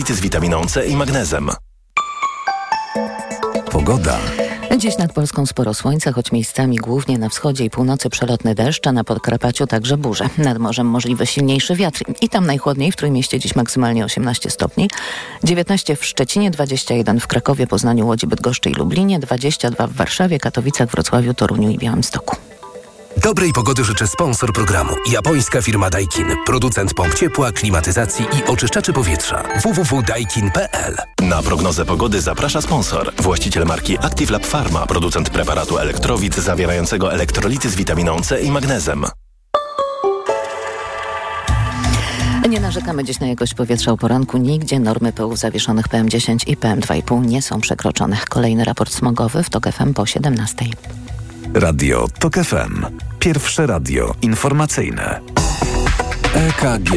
[0.00, 1.50] elektrolity z witaminą C i magnezem.
[3.70, 4.18] Pogoda.
[4.78, 8.92] Dziś nad Polską sporo słońca, choć miejscami głównie na wschodzie i północy przelotny deszcz, a
[8.92, 10.28] na Podkarpaciu także burze.
[10.38, 14.90] Nad morzem możliwy silniejszy wiatr i tam najchłodniej w Trójmieście dziś maksymalnie 18 stopni,
[15.44, 20.88] 19 w Szczecinie, 21 w Krakowie, Poznaniu, Łodzi, Bydgoszczy i Lublinie, 22 w Warszawie, Katowicach,
[20.90, 22.36] Wrocławiu, Toruniu i Białymstoku.
[23.16, 24.92] Dobrej pogody życzę sponsor programu.
[25.10, 26.26] Japońska firma Daikin.
[26.46, 29.42] Producent pomp ciepła, klimatyzacji i oczyszczaczy powietrza.
[29.62, 33.12] www.daikin.pl Na prognozę pogody zaprasza sponsor.
[33.18, 34.86] Właściciel marki Active Lab Pharma.
[34.86, 39.04] Producent preparatu elektrowid zawierającego elektrolity z witaminą C i magnezem.
[42.48, 44.38] Nie narzekamy dziś na jakość powietrza o poranku.
[44.38, 48.16] Nigdzie normy pyłów zawieszonych PM10 i PM2,5 nie są przekroczone.
[48.28, 50.64] Kolejny raport smogowy w TOK FM po 17.
[51.54, 52.86] Radio TOK FM.
[53.18, 55.20] Pierwsze radio informacyjne.
[56.34, 56.90] EKG.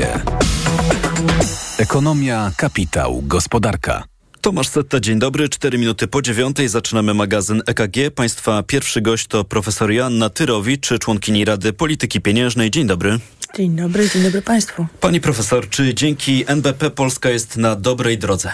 [1.77, 4.03] Ekonomia, kapitał, gospodarka.
[4.41, 5.49] Tomasz Setta, dzień dobry.
[5.49, 8.15] Cztery minuty po dziewiątej zaczynamy magazyn EKG.
[8.15, 12.71] Państwa pierwszy gość to profesor Joanna Tyrowicz, członkini Rady Polityki Pieniężnej.
[12.71, 13.19] Dzień dobry.
[13.57, 14.85] Dzień dobry, dzień dobry Państwu.
[14.99, 18.51] Pani profesor, czy dzięki NBP Polska jest na dobrej drodze?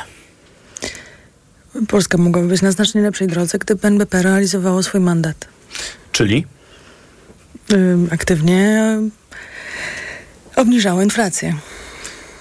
[1.87, 5.47] Polska mogłaby być na znacznie lepszej drodze, gdyby NBP realizowało swój mandat.
[6.11, 6.45] Czyli?
[8.11, 8.83] Aktywnie
[10.55, 11.55] obniżało inflację.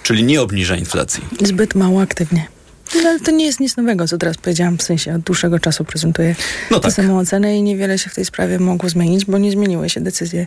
[0.03, 1.25] Czyli nie obniża inflacji.
[1.45, 2.47] Zbyt mało aktywnie.
[2.95, 5.85] No, ale to nie jest nic nowego, co teraz powiedziałam, w sensie od dłuższego czasu
[5.85, 6.35] prezentuję
[6.71, 6.93] No tę tak.
[6.93, 10.47] samą ocenę i niewiele się w tej sprawie mogło zmienić, bo nie zmieniły się decyzje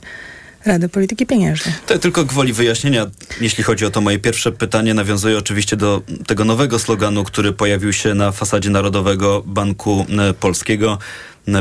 [0.66, 1.73] Rady Polityki Pieniężnej.
[1.88, 3.08] To tylko gwoli wyjaśnienia,
[3.41, 7.94] jeśli chodzi o to moje pierwsze pytanie, nawiązuje oczywiście do tego nowego sloganu, który pojawił
[7.94, 10.97] się na fasadzie Narodowego Banku e, Polskiego.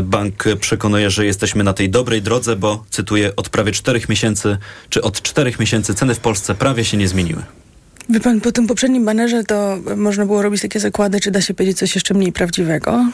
[0.02, 4.56] Bank przekonuje, że jesteśmy na tej dobrej drodze, bo, cytuję, od prawie czterech miesięcy,
[4.88, 7.42] czy od czterech miesięcy ceny w Polsce prawie się nie zmieniły.
[8.08, 11.54] Wie pan, po tym poprzednim banerze to można było robić takie zakłady, czy da się
[11.54, 13.04] powiedzieć coś jeszcze mniej prawdziwego.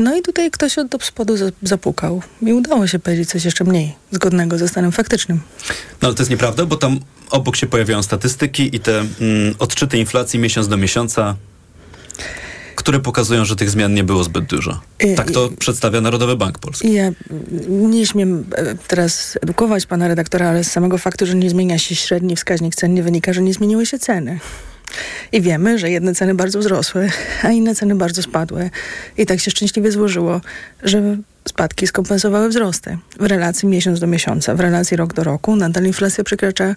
[0.00, 3.94] No i tutaj ktoś od spodu za- zapukał i udało się powiedzieć coś jeszcze mniej
[4.10, 5.40] zgodnego ze stanem faktycznym.
[6.02, 7.00] No ale to jest nieprawda, bo tam
[7.30, 11.36] obok się pojawiają statystyki i te mm, odczyty inflacji miesiąc do miesiąca,
[12.78, 14.80] które pokazują, że tych zmian nie było zbyt dużo.
[15.04, 16.92] I- Tak to przedstawia Narodowy Bank Polski.
[16.92, 17.10] Ja
[17.68, 21.94] nie śmiem e, teraz edukować pana redaktora, ale z samego faktu, że nie zmienia się
[21.94, 24.38] średni wskaźnik cen, nie wynika, że nie zmieniły się ceny.
[25.32, 27.10] I wiemy, że jedne ceny bardzo wzrosły,
[27.42, 28.70] a inne ceny bardzo spadły.
[29.18, 30.40] I tak się szczęśliwie złożyło,
[30.82, 31.16] że
[31.48, 32.98] spadki skompensowały wzrosty.
[33.20, 36.74] W relacji miesiąc do miesiąca, w relacji rok do roku nadal inflacja przekracza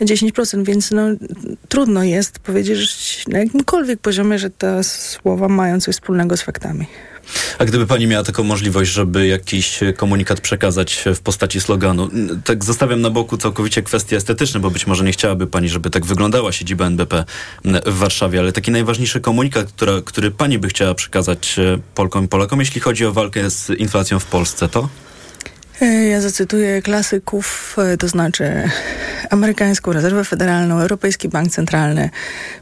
[0.00, 1.02] 10%, więc no,
[1.68, 6.86] trudno jest powiedzieć na jakimkolwiek poziomie, że te słowa mają coś wspólnego z faktami.
[7.58, 12.10] A gdyby pani miała taką możliwość, żeby jakiś komunikat przekazać w postaci sloganu,
[12.44, 16.06] tak zostawiam na boku całkowicie kwestie estetyczne, bo być może nie chciałaby pani, żeby tak
[16.06, 17.24] wyglądała siedziba NBP
[17.86, 19.72] w Warszawie, ale taki najważniejszy komunikat,
[20.04, 24.18] który pani by chciała przekazać e, Polkom i Polakom, jeśli chodzi o walkę z inflacją
[24.18, 24.88] w Polsce, to?
[25.80, 28.70] E, Ja zacytuję klasyków, e, to znaczy
[29.30, 32.10] amerykańską rezerwę federalną, Europejski Bank Centralny,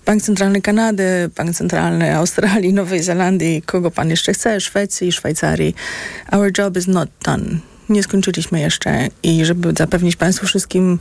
[0.06, 5.74] Bank Centralny Kanady, Bank Centralny Australii, Nowej Zelandii, kogo pan jeszcze chce, Szwecji, Szwajcarii.
[6.32, 7.44] Our job is not done.
[7.88, 10.98] Nie skończyliśmy jeszcze i żeby zapewnić państwu wszystkim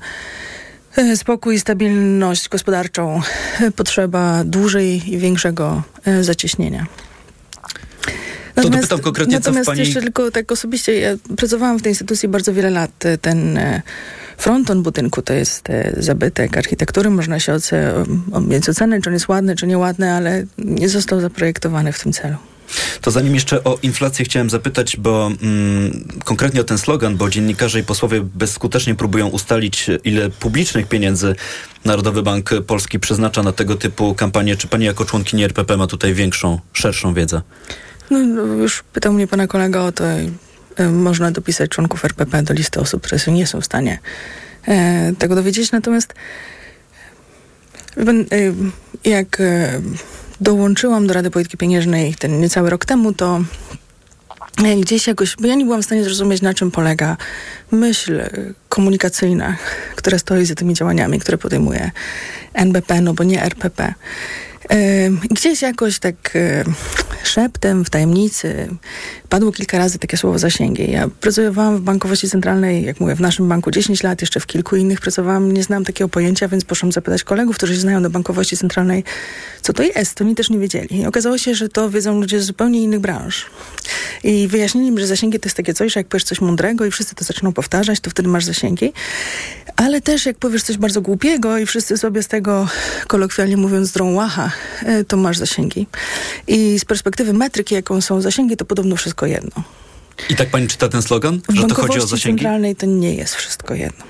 [0.96, 3.22] e, spokój i stabilność gospodarczą,
[3.75, 5.84] potrzeba dłużej i większego
[8.62, 8.81] zacieśnienia.
[8.81, 12.53] dopytam konkretnie, co natomiast pani- jeszcze tylko tak osobiście, ja pracowałam w tej instytucji bardzo
[12.53, 12.92] wiele lat.
[13.22, 13.81] Ten e,
[14.38, 17.09] fronton budynku to jest e, zabytek architektury.
[17.09, 17.58] Można się
[18.42, 22.36] mieć ocenę, czy on jest ładny, czy nieładny, ale nie został zaprojektowany w tym celu.
[23.02, 27.80] To zanim jeszcze o inflację chciałem zapytać, bo mm, konkretnie o ten slogan, bo dziennikarze
[27.80, 31.36] i posłowie bezskutecznie próbują ustalić, ile publicznych pieniędzy
[31.86, 34.56] Narodowy Bank Polski przeznacza na tego typu kampanie.
[34.56, 37.42] Czy pani jako członkini RPP ma tutaj większą, szerszą wiedzę?
[38.09, 40.03] No, no, już pytał mnie pana kolega o to.
[40.75, 44.00] e, Można dopisać członków RPP do listy osób, które nie są w stanie
[44.68, 45.72] e, tego dowiedzieć.
[45.72, 46.14] Natomiast
[47.98, 48.03] e,
[49.09, 49.42] jak
[50.42, 53.42] dołączyłam do Rady Polityki Pieniężnej ten niecały rok temu, to
[54.81, 57.18] gdzieś jakoś, bo ja nie byłam w stanie zrozumieć, na czym polega
[57.72, 58.22] myśl
[58.69, 59.57] komunikacyjna,
[59.95, 61.92] która stoi za tymi działaniami, które podejmuje
[62.54, 63.94] NBP, no bo nie RPP.
[65.31, 66.38] Gdzieś jakoś tak
[67.24, 68.69] szeptem, w tajemnicy
[69.30, 70.92] padło kilka razy takie słowo zasięgi.
[70.92, 74.76] Ja pracowałam w bankowości centralnej, jak mówię, w naszym banku 10 lat, jeszcze w kilku
[74.76, 75.52] innych pracowałam.
[75.52, 79.04] Nie znam takiego pojęcia, więc poszłam zapytać kolegów, którzy się znają do bankowości centralnej,
[79.62, 80.16] co to jest.
[80.16, 81.00] To oni też nie wiedzieli.
[81.00, 83.46] I okazało się, że to wiedzą ludzie z zupełnie innych branż.
[84.24, 86.92] I wyjaśnili mi, że zasięgi to jest takie coś, że jak powiesz coś mądrego i
[86.92, 88.94] wszyscy to zaczną powtarzać, to wtedy masz zasięgi.
[89.76, 92.68] Ale też jak powiesz coś bardzo głupiego i wszyscy sobie z tego,
[93.08, 94.52] kolokwialnie mówiąc, drą łacha
[94.84, 95.88] e, to masz zasięgi.
[96.48, 99.63] I z perspektywy metryki, jaką są zasięgi, to podobno wszystko jedno.
[100.30, 102.38] I tak pani czyta ten slogan, że to chodzi o zasięgi?
[102.38, 104.06] centralnej to nie jest wszystko jedno.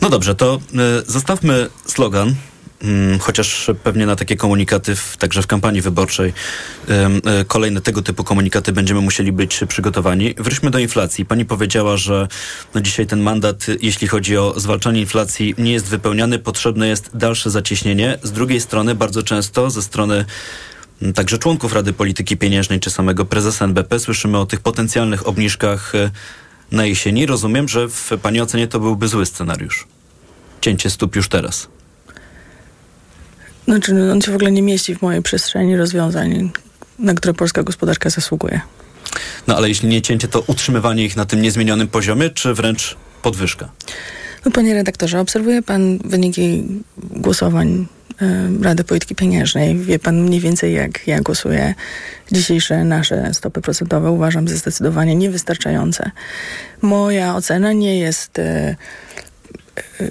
[0.00, 0.60] No dobrze, to
[1.06, 2.34] y, zostawmy slogan,
[2.82, 6.32] mm, chociaż pewnie na takie komunikaty, w, także w kampanii wyborczej,
[7.40, 10.34] y, kolejne tego typu komunikaty będziemy musieli być przygotowani.
[10.38, 11.26] Wróćmy do inflacji.
[11.26, 12.28] Pani powiedziała, że
[12.74, 17.10] no dzisiaj ten mandat, y, jeśli chodzi o zwalczanie inflacji, nie jest wypełniany, potrzebne jest
[17.14, 18.18] dalsze zacieśnienie.
[18.22, 20.24] Z drugiej strony, bardzo często ze strony
[21.14, 26.10] także członków Rady Polityki Pieniężnej czy samego prezesa NBP słyszymy o tych potencjalnych obniżkach y,
[26.72, 27.26] na jesieni.
[27.26, 29.86] Rozumiem, że w Pani ocenie to byłby zły scenariusz.
[30.60, 31.68] Cięcie stóp już teraz.
[33.64, 36.50] Znaczy, on się w ogóle nie mieści w mojej przestrzeni rozwiązań,
[36.98, 38.60] na które polska gospodarka zasługuje.
[39.46, 43.68] No ale jeśli nie cięcie, to utrzymywanie ich na tym niezmienionym poziomie, czy wręcz podwyżka?
[44.44, 46.64] No, panie redaktorze, obserwuje pan wyniki
[46.96, 47.97] głosowań e,
[48.62, 49.78] Rady Polityki Pieniężnej.
[49.78, 51.74] Wie pan mniej więcej, jak ja głosuję.
[52.32, 56.10] Dzisiejsze nasze stopy procentowe uważam za zdecydowanie niewystarczające.
[56.82, 58.76] Moja ocena nie jest e,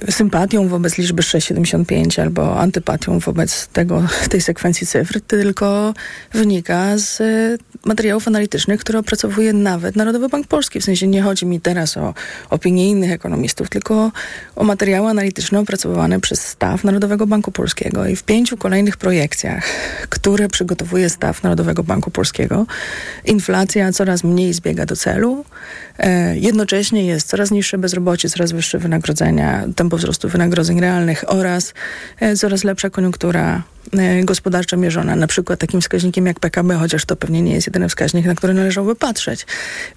[0.10, 5.94] sympatią wobec liczby 6,75 albo antypatią wobec tego, tej sekwencji cyfr, tylko
[6.34, 10.82] wynika z e, materiałów analitycznych, które opracowuje nawet Narodowy Bank Polski.
[10.82, 12.14] W sensie nie chodzi mi teraz o
[12.50, 14.12] opinie innych ekonomistów, tylko
[14.56, 18.08] o materiały analityczne opracowywane przez staw Narodowego Banku Polskiego.
[18.08, 19.64] I w pięciu kolejnych projekcjach,
[20.10, 22.66] które przygotowuje staw Narodowego Banku Polskiego,
[23.26, 25.46] inflacja coraz mniej zbiega do celu.
[26.00, 31.74] E, jednocześnie jest coraz niższe bezrobocie, coraz wyższe wynagrodzenia, tempo wzrostu wynagrodzeń realnych oraz
[32.20, 33.64] e, coraz lepsza koniunktura
[33.94, 37.90] e, gospodarcza mierzona, na przykład takim wskaźnikiem jak PKB, chociaż to pewnie nie jest jedyny
[37.90, 39.46] wskaźnik, na który należałoby patrzeć.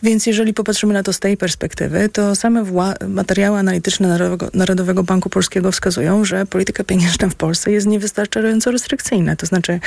[0.02, 2.64] Więc jeżeli popatrzymy na to z tej perspektywy, to same
[3.08, 9.36] materiały analityczne Narodowego, Narodowego Banku Polskiego wskazują, że polityka pieniężna w Polsce jest niewystarczająco restrykcyjna.
[9.36, 9.80] To znaczy,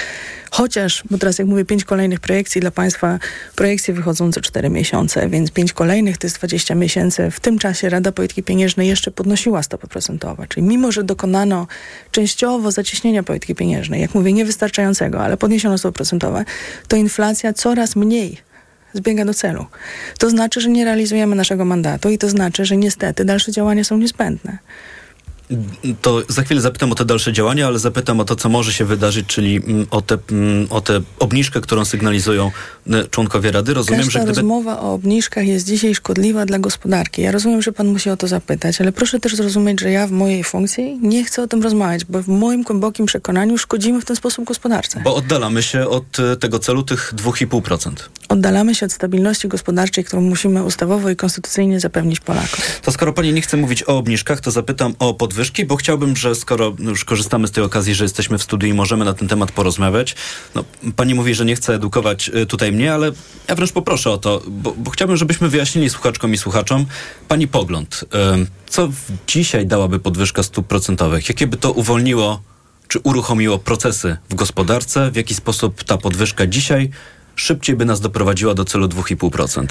[0.51, 3.19] chociaż, bo teraz jak mówię, pięć kolejnych projekcji dla państwa,
[3.55, 7.31] projekcje wychodzą co cztery miesiące, więc pięć kolejnych to jest 20 miesięcy.
[7.31, 10.47] W tym czasie Rada Polityki Pieniężnej jeszcze podnosiła stopy procentowe.
[10.47, 11.67] Czyli mimo, że dokonano
[12.11, 16.45] częściowo zacieśnienia polityki pieniężnej, jak mówię, niewystarczającego, ale podniesiono stopy procentowe,
[16.87, 18.37] to inflacja coraz mniej
[18.93, 19.65] zbiega do celu.
[20.17, 23.97] To znaczy, że nie realizujemy naszego mandatu i to znaczy, że niestety dalsze działania są
[23.97, 24.57] niezbędne.
[26.01, 28.85] To za chwilę zapytam o te dalsze działania, ale zapytam o to, co może się
[28.85, 32.51] wydarzyć, czyli mm, o tę mm, o tę obniżkę, którą sygnalizują
[33.09, 33.73] członkowie Rady.
[33.73, 34.35] Rozumiem, Każda że gdyby...
[34.35, 37.21] rozmowa o obniżkach jest dzisiaj szkodliwa dla gospodarki.
[37.21, 40.11] Ja rozumiem, że pan musi o to zapytać, ale proszę też zrozumieć, że ja w
[40.11, 44.15] mojej funkcji nie chcę o tym rozmawiać, bo w moim głębokim przekonaniu szkodzimy w ten
[44.15, 45.01] sposób gospodarce.
[45.03, 47.91] Bo oddalamy się od y, tego celu tych 2,5%.
[48.33, 52.59] Oddalamy się od stabilności gospodarczej, którą musimy ustawowo i konstytucyjnie zapewnić Polakom.
[52.81, 56.35] To skoro pani nie chce mówić o obniżkach, to zapytam o podwyżki, bo chciałbym, że
[56.35, 59.51] skoro już korzystamy z tej okazji, że jesteśmy w studiu i możemy na ten temat
[59.51, 60.15] porozmawiać.
[60.55, 60.63] No,
[60.95, 63.11] pani mówi, że nie chce edukować y, tutaj mnie, ale
[63.47, 66.85] ja wręcz poproszę o to, bo, bo chciałbym, żebyśmy wyjaśnili słuchaczkom i słuchaczom
[67.27, 68.03] pani pogląd.
[68.03, 68.89] Y, Co
[69.27, 71.29] dzisiaj dałaby podwyżka stóp procentowych?
[71.29, 72.41] Jakie by to uwolniło
[72.87, 75.11] czy uruchomiło procesy w gospodarce?
[75.11, 76.89] W jaki sposób ta podwyżka dzisiaj
[77.35, 79.65] szybciej by nas doprowadziła do celu 2,5%?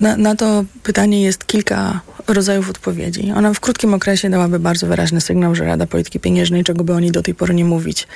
[0.00, 3.32] Na, na to pytanie jest kilka rodzajów odpowiedzi.
[3.36, 7.12] Ona w krótkim okresie dałaby bardzo wyraźny sygnał, że Rada Polityki Pieniężnej, czego by oni
[7.12, 8.06] do tej pory nie mówić,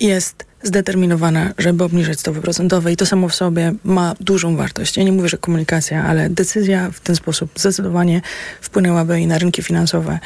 [0.00, 4.96] jest zdeterminowana, żeby obniżyć stopy procentowe i to samo w sobie ma dużą wartość.
[4.96, 8.22] Ja nie mówię, że komunikacja, ale decyzja w ten sposób zdecydowanie
[8.60, 10.18] wpłynęłaby i na rynki finansowe,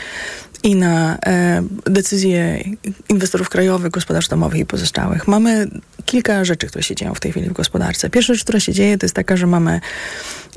[0.63, 2.65] i na e, decyzje
[3.09, 5.29] inwestorów krajowych, gospodarstw domowych i pozostałych.
[5.29, 5.69] Mamy
[6.11, 8.11] kilka rzeczy, które się dzieją w tej chwili w gospodarce.
[8.11, 9.81] Pierwsza rzecz, która się dzieje, to jest taka, że mamy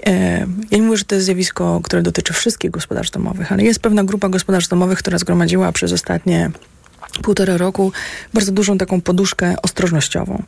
[0.05, 3.79] E, Ja nie mówię, że to jest zjawisko, które dotyczy wszystkich gospodarstw domowych, ale jest
[3.79, 6.51] pewna grupa gospodarstw domowych, która zgromadziła przez ostatnie
[7.21, 7.91] półtora roku
[8.33, 10.43] bardzo dużą taką poduszkę ostrożnościową.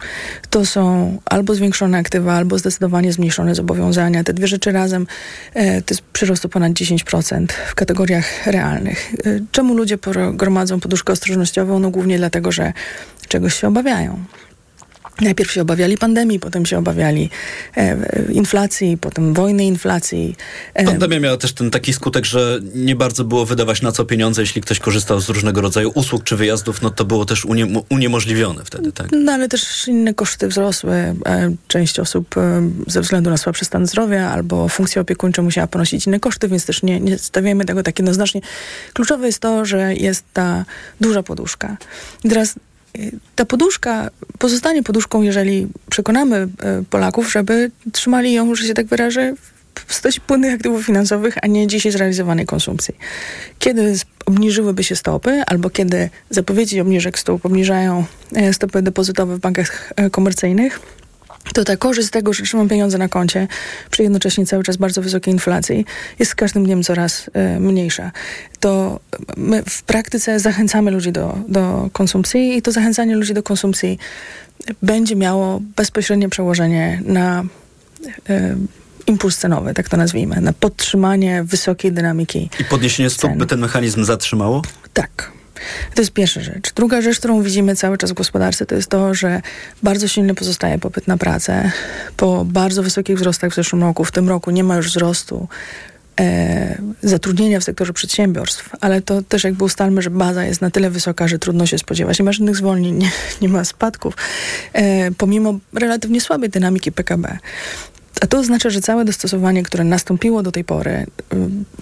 [0.50, 4.24] To są albo zwiększone aktywa, albo zdecydowanie zmniejszone zobowiązania.
[4.24, 5.08] Te dwie rzeczy razem
[5.54, 9.14] e, to jest przyrost o ponad 10% w kategoriach realnych.
[9.26, 9.98] E, Czemu ludzie
[10.34, 11.80] gromadzą poduszkę ostrożnościową?
[11.80, 12.74] No głównie dlatego, że
[13.28, 14.20] czegoś się obawiają.
[15.22, 17.30] Najpierw się obawiali pandemii, potem się obawiali
[17.78, 17.98] e,
[18.32, 20.36] inflacji, potem wojny inflacji.
[20.74, 24.42] E, Pandemia miała też ten taki skutek, że nie bardzo było wydawać na co pieniądze,
[24.42, 28.66] jeśli ktoś korzystał z różnego rodzaju usług czy wyjazdów, no to było też unie, uniemożliwione
[28.66, 29.08] wtedy, tak?
[29.12, 30.94] No ale też inne koszty wzrosły.
[30.94, 36.08] E, Część osób e, ze względu na słabszy stan zdrowia albo funkcję opiekuńczą musiała ponosić
[36.08, 38.42] inne koszty, więc też nie, nie stawiamy tego tak jednoznacznie.
[38.94, 40.66] Kluczowe jest to, że jest ta
[41.02, 41.78] duża poduszka.
[42.24, 42.56] I teraz
[43.36, 44.10] ta poduszka
[44.40, 46.48] pozostanie poduszką, jeżeli przekonamy e,
[46.90, 49.34] Polaków, żeby trzymali ją, że się tak wyrażę,
[49.88, 52.96] postaci płynnych aktywów finansowych, a nie dzisiaj zrealizowanej konsumpcji.
[53.60, 59.94] Kiedy obniżyłyby się stopy, albo kiedy zapowiedzi obniżek stóp obniżają e, stopy depozytowe w bankach
[59.96, 60.80] e, komercyjnych,
[61.54, 63.48] to ta korzyść z tego, że trzymam pieniądze na koncie
[63.92, 65.86] przy jednocześnie cały czas bardzo wysokiej inflacji
[66.20, 68.12] jest z każdym dniem coraz y, mniejsza.
[68.60, 69.00] To
[69.38, 74.00] my w praktyce zachęcamy ludzi do, do konsumpcji i to zachęcanie ludzi do konsumpcji
[74.82, 77.44] będzie miało bezpośrednie przełożenie na
[78.30, 78.56] y,
[79.08, 82.50] impuls cenowy, tak to nazwijmy, na podtrzymanie wysokiej dynamiki.
[82.60, 84.62] I podniesienie stóp by ten mechanizm zatrzymało?
[84.94, 85.35] Tak.
[85.96, 86.74] To jest pierwsza rzecz.
[86.74, 89.42] Druga rzecz, którą widzimy cały czas w gospodarce, to jest to, że
[89.84, 91.72] bardzo silny pozostaje popyt na pracę.
[92.18, 95.48] Po bardzo wysokich wzrostach w zeszłym roku, w tym roku nie ma już wzrostu
[96.20, 100.90] e, zatrudnienia w sektorze przedsiębiorstw, ale to też jakby ustalmy, że baza jest na tyle
[100.90, 102.20] wysoka, że trudno się spodziewać.
[102.20, 104.14] Nie ma żadnych zwolnień, nie, nie ma spadków,
[104.74, 107.38] e, pomimo relatywnie słabej dynamiki PKB.
[108.22, 111.06] A to oznacza, że całe dostosowanie, które nastąpiło do tej pory y,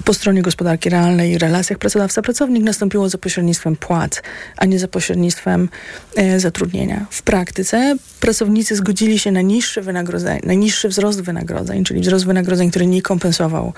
[0.03, 4.21] po stronie gospodarki realnej i relacjach pracodawca-pracownik nastąpiło za pośrednictwem płac,
[4.57, 5.69] a nie za pośrednictwem
[6.15, 7.05] e, zatrudnienia.
[7.09, 12.69] W praktyce pracownicy zgodzili się na niższe wynagrodzenie, na niższy wzrost wynagrodzeń, czyli wzrost wynagrodzeń,
[12.69, 13.73] który nie kompensował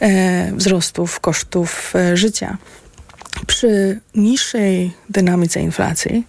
[0.00, 2.58] e, wzrostów kosztów e, życia.
[3.46, 6.26] Przy niższej dynamice inflacji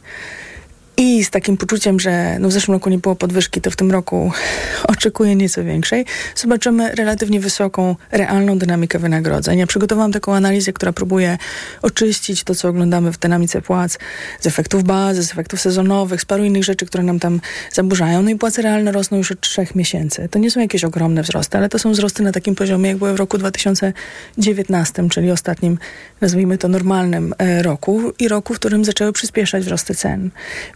[0.97, 3.91] i z takim poczuciem, że no w zeszłym roku nie było podwyżki, to w tym
[3.91, 4.31] roku
[4.93, 9.59] oczekuję nieco większej, zobaczymy relatywnie wysoką, realną dynamikę wynagrodzeń.
[9.59, 11.37] Ja przygotowałam taką analizę, która próbuje
[11.81, 13.97] oczyścić to, co oglądamy w dynamice płac
[14.39, 18.21] z efektów bazy, z efektów sezonowych, z paru innych rzeczy, które nam tam zaburzają.
[18.21, 20.29] No i płace realne rosną już od trzech miesięcy.
[20.31, 23.13] To nie są jakieś ogromne wzrosty, ale to są wzrosty na takim poziomie, jak były
[23.13, 25.77] w roku 2019, czyli ostatnim,
[26.21, 30.31] nazwijmy to normalnym e, roku i roku, w którym zaczęły przyspieszać wzrosty cen.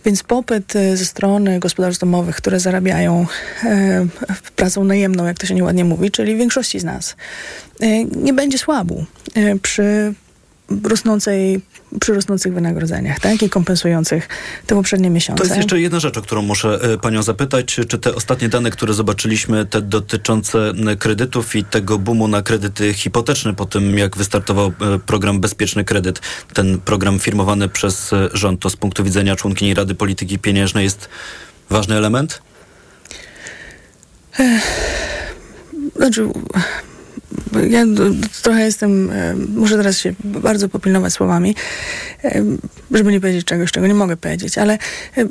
[0.07, 3.25] Więc popyt e, ze strony gospodarstw domowych, które zarabiają
[3.63, 4.05] e,
[4.55, 7.15] pracą najemną, jak to się nieładnie mówi, czyli większości z nas,
[7.79, 10.13] e, nie będzie słabu e, przy
[10.83, 11.61] rosnącej
[11.99, 13.43] przy rosnących wynagrodzeniach, tak?
[13.43, 14.27] I kompensujących
[14.65, 15.43] te poprzednie miesiące.
[15.43, 17.65] To jest jeszcze jedna rzecz, o którą muszę e, panią zapytać.
[17.65, 22.93] Czy te ostatnie dane, które zobaczyliśmy, te dotyczące m, kredytów i tego boomu na kredyty
[22.93, 26.21] hipoteczne po tym, jak wystartował e, program Bezpieczny Kredyt,
[26.53, 31.09] ten program firmowany przez e, rząd, to z punktu widzenia członkini Rady Polityki Pieniężnej jest
[31.69, 32.41] ważny element?
[35.95, 36.29] Znaczy,
[37.69, 37.85] ja
[38.41, 41.55] trochę jestem, e, muszę teraz się bardzo popilnować słowami,
[42.23, 42.43] e,
[42.91, 44.73] żeby nie powiedzieć czegoś, czego nie mogę powiedzieć, ale
[45.17, 45.25] e,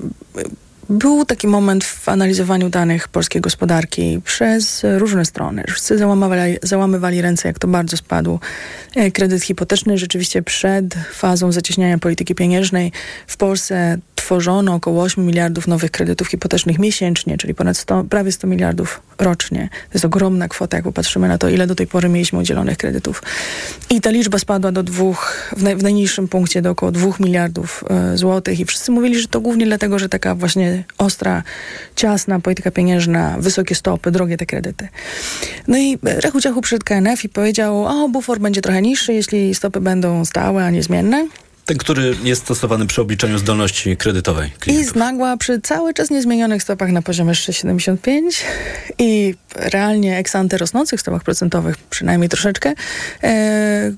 [0.88, 5.64] był taki moment w analizowaniu danych polskiej gospodarki przez różne strony.
[5.68, 8.38] Wszyscy załamywali, załamywali ręce, jak to bardzo spadł
[8.94, 9.98] e, kredyt hipoteczny.
[9.98, 12.92] Rzeczywiście przed fazą zacieśniania polityki pieniężnej
[13.26, 18.46] w Polsce tworzono około 8 miliardów nowych kredytów hipotecznych miesięcznie, czyli ponad 100, prawie 100
[18.46, 19.68] miliardów rocznie.
[19.70, 23.22] To jest ogromna kwota, jak popatrzymy na to, ile do tej pory mieliśmy udzielonych kredytów.
[23.90, 27.84] I ta liczba spadła do dwóch, w, naj, w najniższym punkcie do około 2 miliardów
[27.90, 31.42] e, złotych i wszyscy mówili, że to głównie dlatego, że taka właśnie ostra,
[31.96, 34.88] ciasna polityka pieniężna, wysokie stopy, drogie te kredyty.
[35.68, 39.80] No i Rechu Ciachu przyszedł KNF i powiedział, o, bufor będzie trochę niższy, jeśli stopy
[39.80, 41.28] będą stałe, a niezmienne.
[41.66, 44.92] Ten, który jest stosowany przy obliczaniu zdolności kredytowej I klientów.
[44.92, 48.44] znagła przy cały czas niezmienionych stopach na poziomie 6,75
[48.98, 52.72] i realnie eksante rosnących stopach procentowych, przynajmniej troszeczkę,
[53.22, 53.92] e,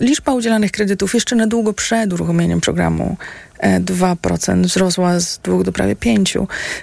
[0.00, 3.16] liczba udzielanych kredytów jeszcze na długo przed uruchomieniem programu
[3.53, 6.38] e, 2% wzrosła z 2 do prawie 5.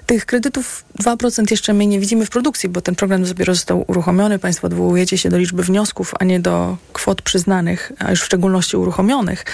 [0.06, 4.40] Tych kredytów 2% jeszcze my nie widzimy w produkcji, bo ten program dopiero został uruchomiony.
[4.40, 8.78] Państwo odwołujecie się do liczby wniosków, a nie do kwot przyznanych, a już w szczególności
[8.78, 9.46] uruchomionych.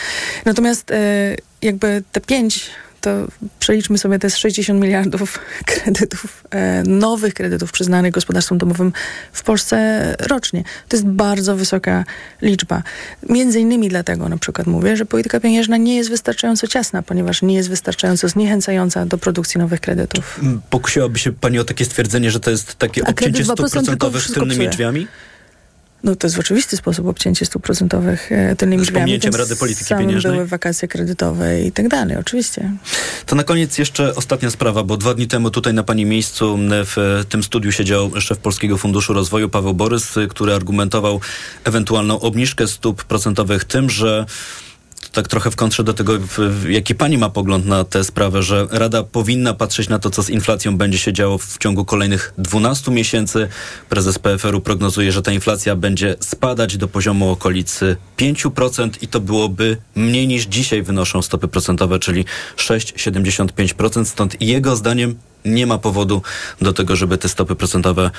[0.46, 2.69] Natomiast e, jakby te 5
[3.01, 3.27] to
[3.60, 8.94] przeliczmy sobie, to jest 60 miliardów kredytów, e, nowych kredytów przyznanych gospodarstwom domowym
[9.34, 10.63] w Polsce rocznie.
[10.88, 12.04] To jest bardzo wysoka
[12.42, 12.84] liczba.
[13.30, 17.56] Między innymi dlatego na przykład mówię, że polityka pieniężna nie jest wystarczająco ciasna, ponieważ nie
[17.56, 20.39] jest wystarczająco zniechęcająca do produkcji nowych kredytów.
[20.70, 23.86] Pokusiłaby się pani o takie stwierdzenie, że to jest takie A obcięcie kredyt 2% stóp
[23.86, 24.70] tylko psuje.
[24.70, 25.08] drzwiami?
[26.04, 29.20] No to jest w oczywisty sposób obcięcie stóp procentowych e, tylnymi Z drzwiami.
[29.20, 30.34] tym Rady Polityki Pieniężnej?
[30.34, 32.72] były wakacje kredytowe i tak dalej, oczywiście.
[33.25, 37.24] To na koniec jeszcze ostatnia sprawa, bo dwa dni temu tutaj na pani miejscu w
[37.30, 41.22] tym studiu siedział szef Polskiego Funduszu Rozwoju Paweł Borys, y, który argumentował
[41.63, 44.25] ewentualną obniżkę stóp procentowych tym, że
[45.17, 46.13] tak trochę w kontrze do tego,
[46.69, 50.29] jaki pani ma pogląd na tę sprawę, że Rada powinna patrzeć na to, co z
[50.29, 53.47] inflacją będzie się działo w ciągu kolejnych 12 miesięcy.
[53.89, 59.77] Prezes PFR-u prognozuje, że ta inflacja będzie spadać do poziomu okolicy 5% i to byłoby
[59.95, 62.25] mniej niż dzisiaj wynoszą stopy procentowe, czyli
[62.57, 64.05] 6,75%.
[64.05, 65.15] Stąd jego zdaniem
[65.46, 66.22] nie ma powodu
[66.62, 68.12] do tego, żeby te stopy procentowe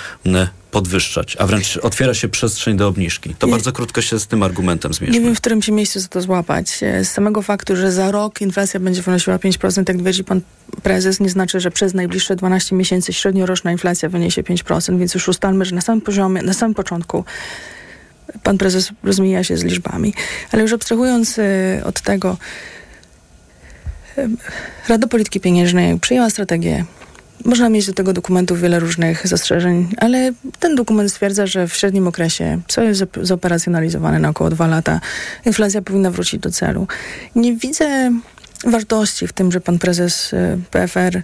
[0.71, 3.35] podwyższać, a wręcz otwiera się przestrzeń do obniżki.
[3.39, 3.51] To Nie.
[3.53, 5.19] bardzo krótko się z tym argumentem zmierzmy.
[5.19, 6.83] Nie wiem, w którym się miejscu za to złapać.
[6.83, 10.41] E, Z samego faktu, że za rok inflacja będzie wynosiła 5%, jak twierdzi pan
[10.83, 15.65] prezes, nie znaczy, że przez najbliższe 12 miesięcy średnioroczna inflacja wyniesie 5%, więc już ustalmy,
[15.65, 17.25] że na samym poziomie, na samym początku
[18.43, 20.15] pan prezes rozmija się z liczbami.
[20.53, 21.43] Ale już abstrahując e,
[21.85, 22.37] od tego,
[24.19, 24.29] e,
[24.89, 26.85] Rada Polityki Pieniężnej przyjęła strategię
[27.45, 32.09] można mieć do tego dokumentu wiele różnych zastrzeżeń, ale ten dokument stwierdza, że w średnim
[32.09, 35.01] okresie, co jest zop- zoperacjonalizowane na około dwa lata,
[35.47, 36.87] inflacja powinna wrócić do celu.
[37.35, 38.13] Nie widzę
[38.65, 41.23] wartości w tym, że pan prezes y, PFR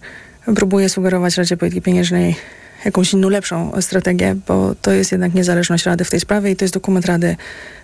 [0.57, 2.37] próbuje sugerować Radzie Polityki Pieniężnej
[2.85, 6.65] jakąś inną, lepszą strategię, bo to jest jednak niezależność Rady w tej sprawie i to
[6.65, 7.37] jest dokument Rady,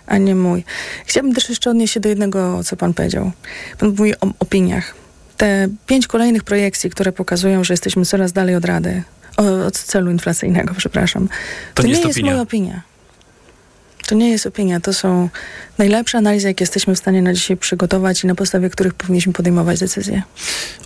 [0.06, 0.64] a nie mój.
[1.06, 3.32] Chciałabym też jeszcze odnieść się do jednego, co pan powiedział.
[3.78, 4.94] Pan mówi o opiniach
[5.40, 9.02] te pięć kolejnych projekcji, które pokazują, że jesteśmy coraz dalej od Rady,
[9.66, 11.28] od celu inflacyjnego, przepraszam,
[11.74, 12.82] to, nie nie jest jest, moja opinia.
[14.06, 15.28] To nie jest opinia, to są
[15.78, 19.80] najlepsze analizy, jakie jesteśmy w stanie na dzisiaj przygotować i na podstawie których powinniśmy podejmować
[19.80, 20.22] decyzje.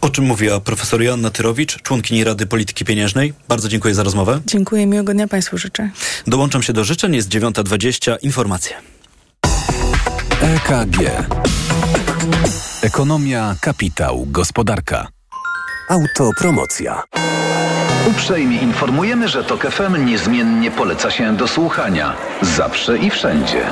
[0.00, 3.32] O czym mówiła profesor Joanna Tyrowicz, członkini Rady Polityki Pieniężnej.
[3.48, 4.40] Bardzo dziękuję za rozmowę.
[4.46, 5.90] Dziękuję, miłego dnia Państwu życzę.
[6.26, 8.76] Dołączam się do życzeń, jest 9.20, informacje.
[10.40, 10.98] EKG.
[12.84, 15.06] Ekonomia, kapitał, gospodarka.
[15.88, 17.02] Autopromocja.
[18.10, 22.16] Uprzejmie informujemy, że TOK FM niezmiennie poleca się do słuchania.
[22.42, 23.66] Zawsze i wszędzie.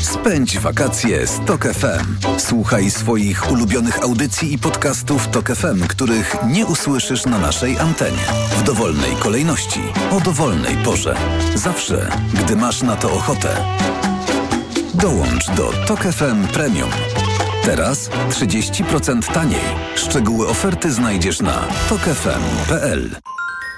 [0.00, 2.28] Spędź wakacje z TOK FM.
[2.38, 8.24] Słuchaj swoich ulubionych audycji i podcastów TOK FM, których nie usłyszysz na naszej antenie.
[8.58, 9.80] W dowolnej kolejności,
[10.10, 11.16] o dowolnej porze.
[11.54, 13.48] Zawsze, gdy masz na to ochotę.
[14.94, 16.90] Dołącz do TOK FM Premium.
[17.64, 19.60] Teraz 30% taniej.
[19.96, 23.16] Szczegóły oferty znajdziesz na tokefm.pl.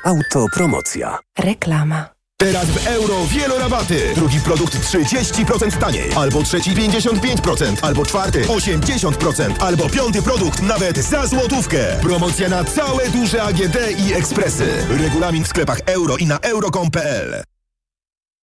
[0.04, 1.18] Autopromocja.
[1.38, 2.08] Reklama.
[2.36, 4.00] Teraz w euro wielorabaty.
[4.14, 6.12] Drugi produkt 30% taniej.
[6.16, 7.76] Albo trzeci 55%.
[7.82, 9.52] Albo czwarty 80%.
[9.60, 11.78] Albo piąty produkt nawet za złotówkę.
[12.02, 14.66] Promocja na całe duże AGD i ekspresy.
[14.88, 17.42] Regulamin w sklepach euro i na euro.com.pl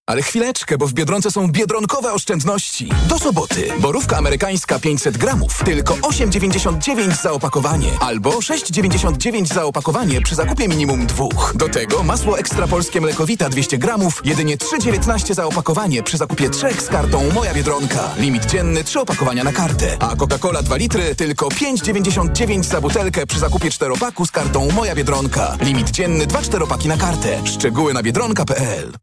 [0.07, 2.89] Ale chwileczkę, bo w Biedronce są biedronkowe oszczędności.
[3.09, 3.67] Do soboty.
[3.79, 5.63] Borówka amerykańska 500 gramów.
[5.65, 7.87] Tylko 8,99 za opakowanie.
[7.99, 11.53] Albo 6,99 za opakowanie przy zakupie minimum dwóch.
[11.55, 14.21] Do tego masło ekstra polskie mlekowita 200 gramów.
[14.25, 18.09] Jedynie 3,19 za opakowanie przy zakupie trzech z kartą Moja Biedronka.
[18.17, 19.97] Limit dzienny 3 opakowania na kartę.
[19.99, 25.57] A Coca-Cola 2 litry tylko 5,99 za butelkę przy zakupie czteropaku z kartą Moja Biedronka.
[25.61, 27.41] Limit dzienny 2 czteropaki na kartę.
[27.47, 28.93] Szczegóły na biedronka.pl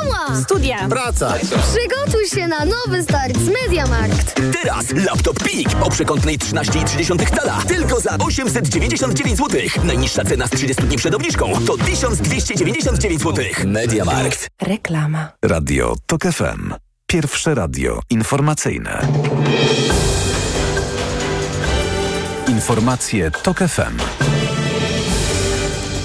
[0.00, 0.40] Szkoła!
[0.42, 0.88] Studia!
[0.88, 1.34] Praca!
[1.42, 4.40] Przygotuj się na nowy start z Mediamarkt!
[4.62, 7.62] Teraz laptop Pik o przekątnej 13,3 cala.
[7.68, 9.60] Tylko za 899 zł.
[9.84, 13.44] Najniższa cena z 30 dni przed obniżką to 1299 zł.
[13.64, 14.48] Mediamarkt.
[14.62, 15.28] Reklama.
[15.44, 16.74] Radio TOK FM.
[17.06, 19.06] Pierwsze radio informacyjne.
[22.48, 23.96] Informacje TOK FM.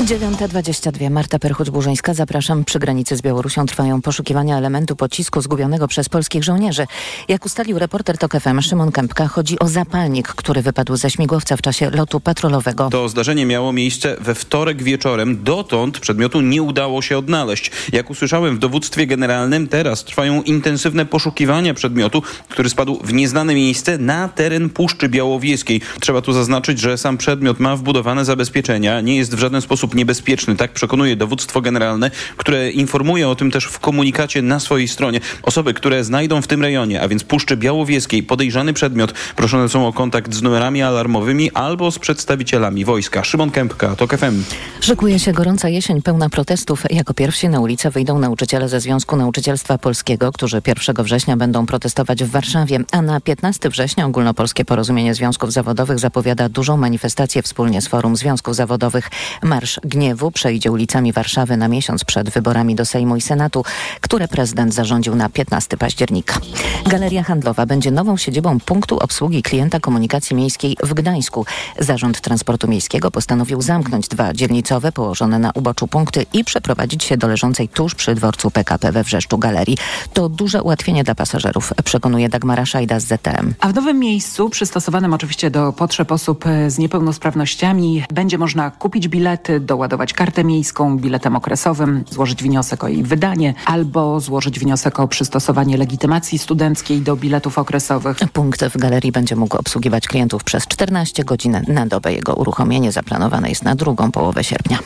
[0.06, 1.12] 9.22.
[1.12, 2.13] Marta Perchuć-Burzyńska.
[2.13, 2.65] Zapraszam.
[2.65, 6.88] Przy granicy z Białorusią trwają poszukiwania elementu pocisku zgubionego przez polskich żołnierzy.
[7.28, 11.62] Jak ustalił reporter TOK FM Szymon Kępka, chodzi o zapalnik, który wypadł ze śmigłowca w
[11.62, 12.89] czasie lotu patrolowego.
[12.89, 15.44] To zdarzenie miało miejsce we wtorek wieczorem.
[15.44, 17.72] Dotąd przedmiotu nie udało się odnaleźć.
[17.94, 23.98] Jak usłyszałem w dowództwie generalnym, teraz trwają intensywne poszukiwania przedmiotu, który spadł w nieznane miejsce
[23.98, 25.82] na teren Puszczy Białowieskiej.
[26.00, 30.56] Trzeba tu zaznaczyć, że sam przedmiot ma wbudowane zabezpieczenia, nie jest w żaden sposób niebezpieczny.
[30.56, 35.20] Tak przekonuje dowództwo generalne, które informuje o tym też w komunikacie na swojej stronie.
[35.44, 39.94] Osoby, które znajdą w tym rejonie, a więc Puszczy Białowieskiej, podejrzany przedmiot, proszone są o
[39.94, 43.24] kontakt z numerami alarmowymi albo z przedstawicielami wojska.
[43.24, 44.44] Szymon Kępka, TOK FM.
[44.82, 46.84] Szykuje się gorąca jesień pełna protestów.
[46.90, 52.24] Jako pierwsi na ulicę wyjdą nauczyciele ze Związku Nauczycielstwa Polskiego, którzy 1 września będą protestować
[52.24, 57.88] w Warszawie, a na 15 września Ogólnopolskie Porozumienie Związków Zawodowych zapowiada dużą manifestację wspólnie z
[57.88, 59.10] Forum Związków Zawodowych.
[59.44, 63.63] Marsz Gniewu przejdzie ulicami Warszawy na miesiąc przed wyborami do Sejmu i Senatu,
[64.02, 66.39] które prezydent zarządził na 15 października.
[66.86, 71.45] Galeria Handlowa będzie nową siedzibą punktu obsługi klienta komunikacji miejskiej w Gdańsku.
[71.80, 77.28] Zarząd Transportu Miejskiego postanowił zamknąć dwa dzielnicowe położone na uboczu punkty i przeprowadzić się do
[77.28, 79.78] leżącej tuż przy dworcu PKP we Wrzeszczu Galerii.
[80.13, 83.54] To duże ułatwienie dla pasażerów, przekonuje Dagmara Szajda z ZTM.
[83.60, 89.60] A w nowym miejscu, przystosowanym oczywiście do potrzeb osób z niepełnosprawnościami, będzie można kupić bilety,
[89.76, 95.78] doładować kartę miejską biletem okresowym, złożyć wniosek o jej wydanie albo złożyć wniosek o przystosowanie
[95.78, 98.18] legitymacji studenckiej do biletów okresowych.
[98.34, 102.14] Punkt w galerii będzie mógł obsługiwać klientów przez 14 godzin na dobę.
[102.14, 104.80] Jego uruchomienie zaplanowane jest na drugą połowę sierpnia.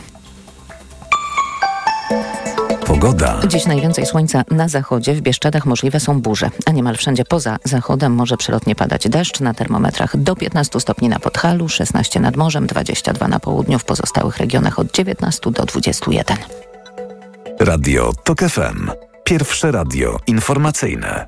[2.89, 3.39] Pogoda.
[3.47, 8.13] Dziś najwięcej słońca na zachodzie, w Bieszczadach możliwe są burze, a niemal wszędzie poza zachodem
[8.13, 13.27] może przelotnie padać deszcz na termometrach do 15 stopni na Podhalu, 16 nad morzem, 22
[13.27, 16.37] na południu, w pozostałych regionach od 19 do 21.
[17.59, 18.91] Radio TOK FM.
[19.23, 21.27] Pierwsze radio informacyjne.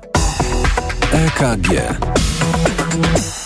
[1.12, 1.68] EKG.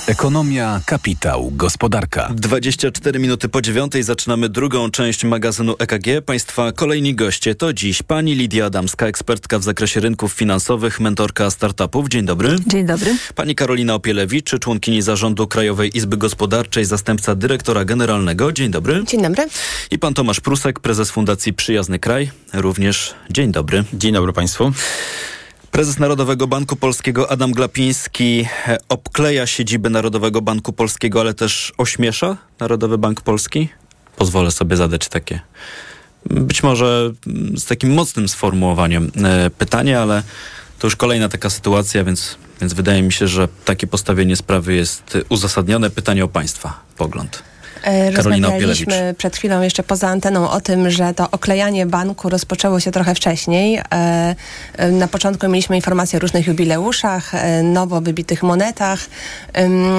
[0.07, 2.31] Ekonomia, kapitał, gospodarka.
[2.35, 6.07] 24 minuty po dziewiątej zaczynamy drugą część magazynu EKG.
[6.27, 12.09] Państwa kolejni goście to dziś pani Lidia Adamska, ekspertka w zakresie rynków finansowych, mentorka startupów.
[12.09, 12.57] Dzień dobry.
[12.67, 13.17] Dzień dobry.
[13.35, 18.53] Pani Karolina Opielewicz, członkini zarządu Krajowej Izby Gospodarczej, zastępca dyrektora generalnego.
[18.53, 19.05] Dzień dobry.
[19.07, 19.47] Dzień dobry.
[19.91, 22.31] I pan Tomasz Prusek, prezes Fundacji Przyjazny Kraj.
[22.53, 23.85] Również dzień dobry.
[23.93, 24.73] Dzień dobry państwu.
[25.77, 32.37] Prezes Narodowego Banku Polskiego Adam Glapiński e, obkleja siedzibę Narodowego Banku Polskiego, ale też ośmiesza
[32.61, 33.69] Narodowy Bank Polski?
[34.17, 35.41] Pozwolę sobie zadać takie,
[36.31, 37.13] być może
[37.57, 40.23] z takim mocnym sformułowaniem e, pytanie, ale
[40.79, 45.19] to już kolejna taka sytuacja, więc, więc wydaje mi się, że takie postawienie sprawy jest
[45.29, 45.91] uzasadnione.
[45.91, 47.43] Pytanie o Państwa pogląd.
[47.83, 52.91] E, rozmawialiśmy przed chwilą jeszcze poza anteną o tym, że to oklejanie banku rozpoczęło się
[52.91, 53.77] trochę wcześniej.
[53.77, 54.35] E,
[54.77, 59.01] e, na początku mieliśmy informacje o różnych jubileuszach, nowo wybitych monetach,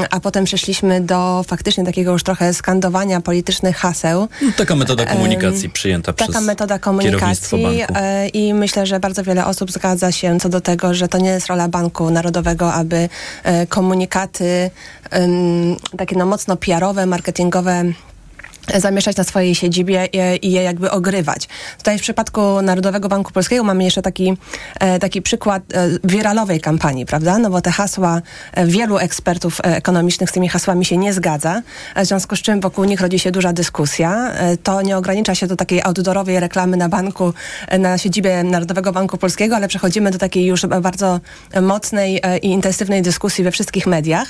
[0.10, 4.28] a potem przeszliśmy do faktycznie takiego już trochę skandowania politycznych haseł.
[4.42, 7.82] No, taka metoda komunikacji przyjęta taka przez Taka metoda komunikacji
[8.34, 11.48] i myślę, że bardzo wiele osób zgadza się co do tego, że to nie jest
[11.48, 13.10] rola Banku Narodowego, aby
[13.70, 14.70] komunikaty
[15.98, 17.94] takie no mocno PR-owe, marketingowe
[18.76, 20.06] zamieszać na swojej siedzibie
[20.42, 21.48] i, je jakby ogrywać.
[21.78, 24.38] Tutaj w przypadku Narodowego Banku Polskiego mamy jeszcze taki,
[24.80, 27.38] e, taki przykład e, wiralowej kampanii, prawda?
[27.38, 28.22] No bo te hasła,
[28.54, 31.62] e, wielu ekspertów ekonomicznych z tymi hasłami się nie zgadza,
[31.96, 34.32] w związku z czym wokół nich rodzi się duża dyskusja.
[34.64, 37.34] To nie ogranicza się do takiej outdoorowej reklamy na banku,
[37.80, 41.20] na siedzibie Narodowego Banku Polskiego, ale przechodzimy do takiej już bardzo
[41.62, 44.28] mocnej i intensywnej dyskusji we wszystkich mediach.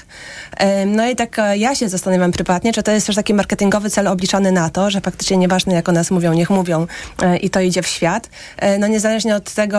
[0.86, 4.27] No i tak ja się zastanawiam prywatnie, czy to jest też taki marketingowy cel obliczony
[4.34, 6.88] na to, że faktycznie nieważne jak o nas mówią, niech mówią
[7.22, 8.30] e, i to idzie w świat.
[8.58, 9.78] E, no niezależnie od tego,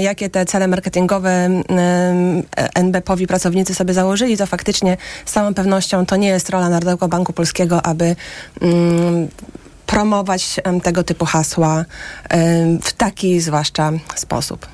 [0.00, 1.62] jakie te cele marketingowe
[2.74, 7.32] NBP-owi pracownicy sobie założyli, to faktycznie z całą pewnością to nie jest rola Narodowego Banku
[7.32, 8.16] Polskiego, aby
[8.60, 9.28] mm,
[9.86, 11.84] promować tego typu hasła
[12.82, 14.66] w taki zwłaszcza sposób.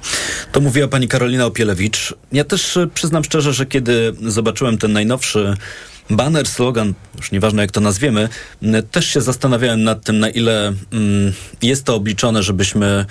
[0.53, 2.15] To mówiła pani Karolina Opielewicz.
[2.33, 5.57] Ja też e, przyznam szczerze, że kiedy zobaczyłem ten najnowszy
[6.11, 8.29] Banner, slogan, już nieważne jak to nazwiemy,
[8.91, 13.07] też się zastanawiałem nad tym, na ile mm, jest to obliczone, żebyśmy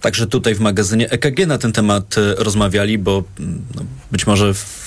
[0.00, 4.54] także tutaj w magazynie EKG na ten temat e, rozmawiali, bo mm, no, być może
[4.54, 4.82] w,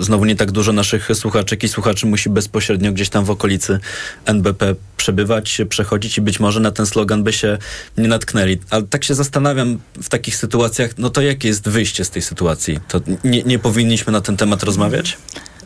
[0.00, 3.78] znowu nie tak dużo naszych słuchaczek i słuchaczy musi bezpośrednio gdzieś tam w okolicy
[4.24, 7.58] NBP przebywać, przechodzić i być może na ten slogan by się
[7.98, 8.58] nie natknęli.
[8.70, 12.78] Ale tak się zastanawiam w takich sytuacjach, no to jakie jest wyjście z tej sytuacji?
[12.88, 15.18] To nie, nie powinniśmy na ten temat rozmawiać?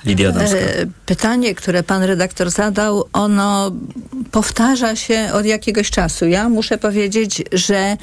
[0.07, 0.59] Lidia Adamska.
[0.59, 3.73] E, pytanie, które pan redaktor zadał, ono
[4.31, 6.27] powtarza się od jakiegoś czasu.
[6.27, 7.97] Ja muszę powiedzieć, że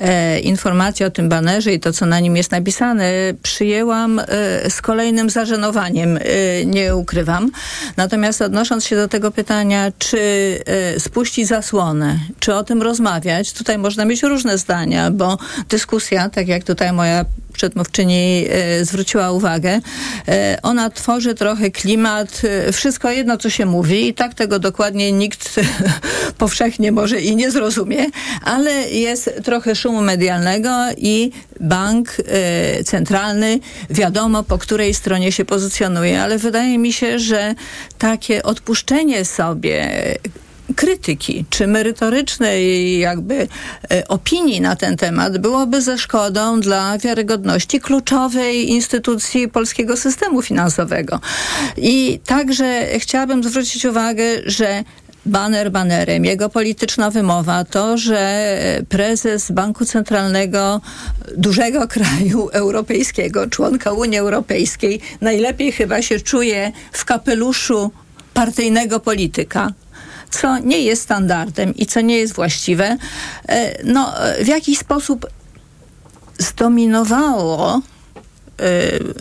[0.00, 4.24] e, informacje o tym banerze i to, co na nim jest napisane, przyjęłam e,
[4.70, 6.20] z kolejnym zażenowaniem, e,
[6.66, 7.50] nie ukrywam.
[7.96, 10.18] Natomiast odnosząc się do tego pytania, czy
[10.66, 15.38] e, spuścić zasłonę, czy o tym rozmawiać, tutaj można mieć różne zdania, bo
[15.68, 17.24] dyskusja, tak jak tutaj moja
[17.56, 19.80] przedmówczyni e, zwróciła uwagę,
[20.28, 24.08] e, ona tworzy trochę klimat, e, wszystko jedno, co się mówi.
[24.08, 25.54] I tak tego dokładnie nikt
[26.38, 28.06] powszechnie może i nie zrozumie,
[28.42, 32.16] ale jest trochę szumu medialnego i bank
[32.84, 33.58] centralny
[33.90, 37.54] wiadomo po której stronie się pozycjonuje, ale wydaje mi się, że
[37.98, 39.88] takie odpuszczenie sobie
[40.76, 43.48] krytyki czy merytorycznej jakby
[43.90, 51.20] e, opinii na ten temat byłoby ze szkodą dla wiarygodności kluczowej instytucji polskiego systemu finansowego.
[51.76, 54.84] I także chciałabym zwrócić uwagę, że
[55.26, 60.80] baner banerem, jego polityczna wymowa, to, że prezes Banku Centralnego
[61.36, 67.90] dużego kraju europejskiego, członka Unii Europejskiej, najlepiej chyba się czuje w kapeluszu
[68.34, 69.72] partyjnego polityka,
[70.40, 72.96] co nie jest standardem i co nie jest właściwe,
[73.48, 75.26] e, no, w jakiś sposób
[76.38, 77.80] zdominowało e,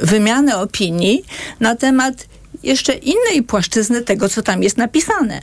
[0.06, 1.25] wymianę opinii
[1.60, 2.28] na temat
[2.63, 5.41] jeszcze innej płaszczyzny tego, co tam jest napisane.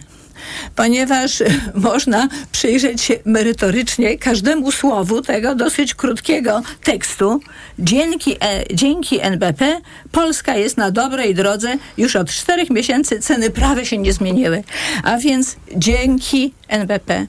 [0.77, 1.43] Ponieważ
[1.75, 7.41] można przyjrzeć się merytorycznie każdemu słowu tego dosyć krótkiego tekstu.
[7.79, 9.81] Dzięki, e, dzięki NBP
[10.13, 11.77] Polska jest na dobrej drodze.
[11.99, 14.65] Już od czterech miesięcy ceny prawie się nie zmieniły.
[15.03, 17.27] A więc dzięki NBP.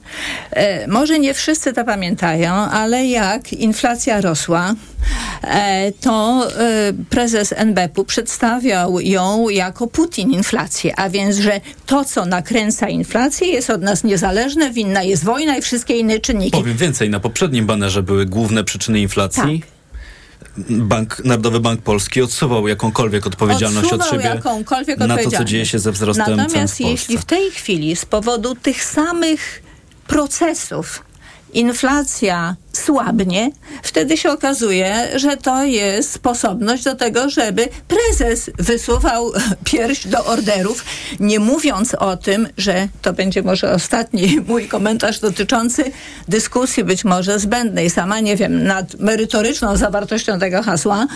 [0.50, 4.74] E, może nie wszyscy to pamiętają, ale jak inflacja rosła,
[5.42, 12.26] e, to e, prezes NBP-u przedstawiał ją jako Putin inflację, a więc, że to, co
[12.26, 16.50] nakręca inflację, jest od nas niezależne, winna jest wojna i wszystkie inne czynniki.
[16.50, 19.60] Powiem więcej, na poprzednim banerze były główne przyczyny inflacji.
[19.60, 19.73] Tak.
[20.68, 25.66] Bank, Narodowy Bank Polski odsuwał jakąkolwiek odpowiedzialność odsuwał od siebie jakąkolwiek na to, co dzieje
[25.66, 29.62] się ze wzrostem Natomiast cen w jeśli w tej chwili z powodu tych samych
[30.06, 31.02] procesów
[31.52, 33.50] inflacja słabnie,
[33.82, 39.32] wtedy się okazuje, że to jest sposobność do tego, żeby prezes wysuwał
[39.64, 40.84] pierś do orderów,
[41.20, 45.84] nie mówiąc o tym, że to będzie może ostatni mój komentarz dotyczący
[46.28, 51.06] dyskusji być może zbędnej, sama nie wiem, nad merytoryczną zawartością tego hasła.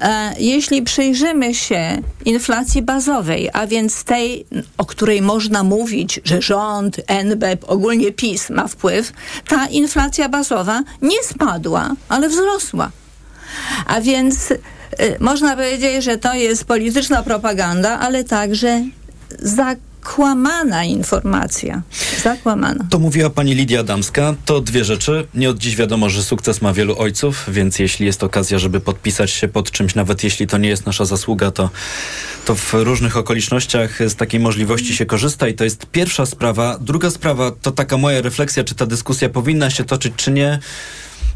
[0.00, 4.46] E, jeśli przyjrzymy się inflacji bazowej, a więc tej,
[4.78, 9.12] o której można mówić, że rząd, NBP, ogólnie PiS ma wpływ,
[9.48, 12.90] ta inflacja bazowa nie spadła, ale wzrosła.
[13.86, 14.58] A więc y,
[15.20, 18.84] można powiedzieć, że to jest polityczna propaganda, ale także
[20.02, 21.82] zakłamana informacja.
[22.22, 22.86] Zakłamana.
[22.90, 24.34] To mówiła pani Lidia Adamska.
[24.44, 25.26] To dwie rzeczy.
[25.34, 29.30] Nie od dziś wiadomo, że sukces ma wielu ojców, więc jeśli jest okazja, żeby podpisać
[29.30, 31.70] się pod czymś, nawet jeśli to nie jest nasza zasługa, to,
[32.44, 36.78] to w różnych okolicznościach z takiej możliwości się korzysta i to jest pierwsza sprawa.
[36.80, 40.58] Druga sprawa to taka moja refleksja, czy ta dyskusja powinna się toczyć, czy nie.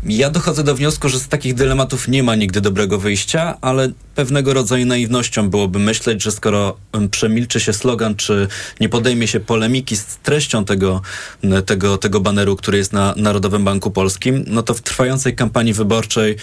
[0.05, 4.55] Ja dochodzę do wniosku, że z takich dylematów nie ma nigdy dobrego wyjścia, ale pewnego
[4.55, 6.76] rodzaju naiwnością byłoby myśleć, że skoro
[7.11, 8.48] przemilczy się slogan, czy
[8.81, 11.02] nie podejmie się polemiki z treścią tego,
[11.66, 16.37] tego, tego baneru, który jest na Narodowym Banku Polskim, no to w trwającej kampanii wyborczej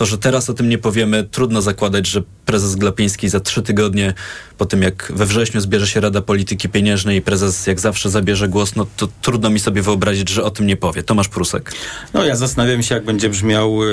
[0.00, 4.14] to, że teraz o tym nie powiemy, trudno zakładać, że prezes Glapiński za trzy tygodnie
[4.58, 8.48] po tym, jak we wrześniu zbierze się Rada Polityki Pieniężnej i prezes jak zawsze zabierze
[8.48, 11.02] głos, no to trudno mi sobie wyobrazić, że o tym nie powie.
[11.02, 11.72] Tomasz Prusek.
[12.14, 13.86] No ja zastanawiam się, jak będzie brzmiał y,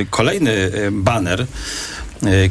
[0.00, 1.46] y, kolejny y, baner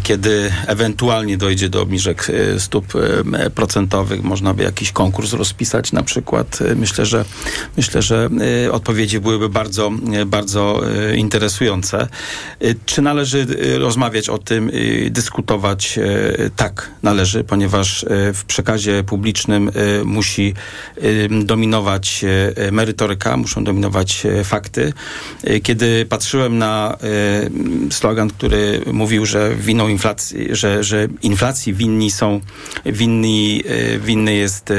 [0.03, 6.03] kiedy ewentualnie dojdzie do obniżek e, stóp e, procentowych, można by jakiś konkurs rozpisać na
[6.03, 6.59] przykład.
[6.75, 7.25] Myślę, że
[7.77, 8.29] myślę, że
[8.71, 9.91] odpowiedzi byłyby bardzo,
[10.25, 10.81] bardzo
[11.15, 12.07] interesujące.
[12.85, 13.47] Czy należy
[13.79, 14.71] rozmawiać o tym,
[15.09, 15.99] dyskutować?
[16.55, 19.71] Tak, należy, ponieważ w przekazie publicznym
[20.05, 20.53] musi
[21.45, 22.25] dominować
[22.71, 24.93] merytoryka, muszą dominować fakty.
[25.63, 26.97] Kiedy patrzyłem na
[27.89, 32.41] slogan, który mówił, że winą inflacji, że, że inflacji winni są,
[32.85, 34.75] winni, e, winny jest e,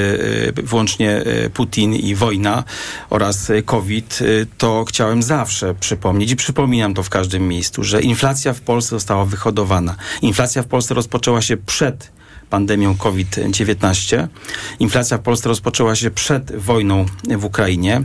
[0.62, 2.64] wyłącznie e, Putin i wojna
[3.11, 4.19] oraz COVID,
[4.59, 9.25] to chciałem zawsze przypomnieć i przypominam to w każdym miejscu, że inflacja w Polsce została
[9.25, 9.97] wyhodowana.
[10.23, 12.12] Inflacja w Polsce rozpoczęła się przed
[12.51, 14.29] pandemią COVID-19.
[14.79, 17.07] Inflacja w Polsce rozpoczęła się przed wojną
[17.38, 18.03] w Ukrainie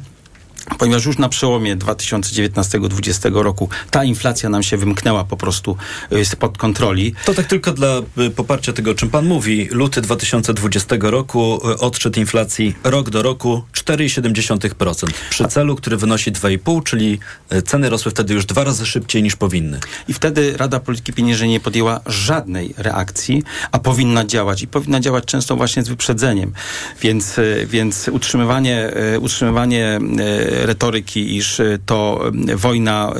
[0.79, 5.77] ponieważ już na przełomie 2019-2020 roku ta inflacja nam się wymknęła po prostu
[6.13, 7.13] y, spod kontroli.
[7.25, 9.67] To tak tylko dla y, poparcia tego, o czym pan mówi.
[9.71, 16.83] Luty 2020 roku y, odszedł inflacji rok do roku 4,7% przy celu, który wynosi 2,5,
[16.83, 17.19] czyli
[17.65, 19.79] ceny rosły wtedy już dwa razy szybciej niż powinny.
[20.07, 25.25] I wtedy Rada Polityki Pieniężnej nie podjęła żadnej reakcji, a powinna działać i powinna działać
[25.25, 26.53] często właśnie z wyprzedzeniem.
[27.01, 29.99] Więc, więc utrzymywanie, utrzymywanie
[30.65, 32.21] retoryki, iż y, to
[32.55, 33.13] wojna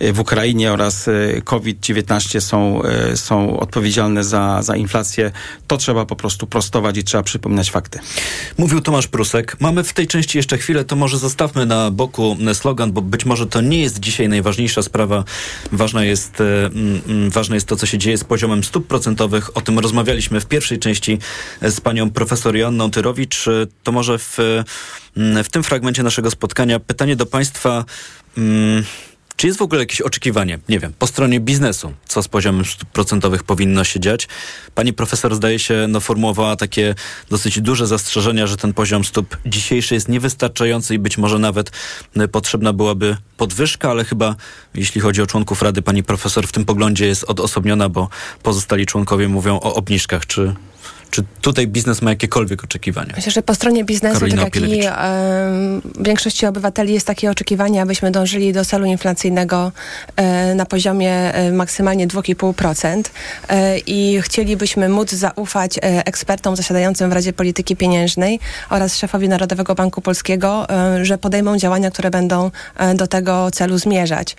[0.00, 1.08] y, w Ukrainie oraz
[1.44, 2.82] COVID-19 są,
[3.14, 5.32] są odpowiedzialne za, za inflację,
[5.66, 7.98] to trzeba po prostu prostować i trzeba przypominać fakty.
[8.58, 9.56] Mówił Tomasz Prusek.
[9.60, 13.46] Mamy w tej części jeszcze chwilę, to może zostawmy na boku slogan, bo być może
[13.46, 15.24] to nie jest dzisiaj najważniejsza sprawa.
[15.72, 16.42] Ważna jest,
[17.28, 19.56] ważne jest to, co się dzieje z poziomem stóp procentowych.
[19.56, 21.18] O tym rozmawialiśmy w pierwszej części
[21.62, 23.44] z panią profesor Joanną Tyrowicz.
[23.82, 24.38] To może w
[25.44, 27.84] w tym fragmencie naszego spotkania pytanie do Państwa.
[28.34, 28.84] Hmm,
[29.36, 32.88] czy jest w ogóle jakieś oczekiwanie, nie wiem, po stronie biznesu, co z poziomem stóp
[32.88, 34.28] procentowych powinno się dziać?
[34.74, 36.94] Pani profesor zdaje się no, formułowała takie
[37.30, 41.70] dosyć duże zastrzeżenia, że ten poziom stóp dzisiejszy jest niewystarczający i być może nawet
[42.16, 44.36] e, potrzebna byłaby podwyżka, ale chyba
[44.74, 48.08] jeśli chodzi o członków Rady, pani profesor w tym poglądzie jest odosobniona, bo
[48.42, 50.26] pozostali członkowie mówią o obniżkach.
[50.26, 50.54] Czy,
[51.10, 53.12] Czy tutaj biznes ma jakiekolwiek oczekiwania?
[53.16, 54.82] Myślę, że po stronie biznesu, Karolina tak jak i
[56.00, 59.72] większości obywateli jest takie oczekiwanie, abyśmy dążyli do celu inflacyjnego
[60.16, 63.02] e, na poziomie e, maksymalnie 2,5%
[63.48, 68.40] e, i chcielibyśmy móc zaufać ekspertom zasiadającym w Radzie Polityki Pieniężnej
[68.70, 70.66] oraz szefowi Narodowego Banku Polskiego,
[71.02, 72.50] że podejmą działania, które będą
[72.94, 74.36] do tego celu zmierzać.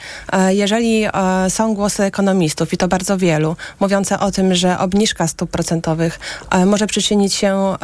[0.49, 1.05] Jeżeli
[1.49, 6.19] są głosy ekonomistów, i to bardzo wielu, mówiące o tym, że obniżka stóp procentowych
[6.65, 7.75] może przyczynić się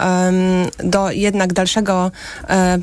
[0.83, 2.11] do jednak dalszego
[2.49, 2.77] e,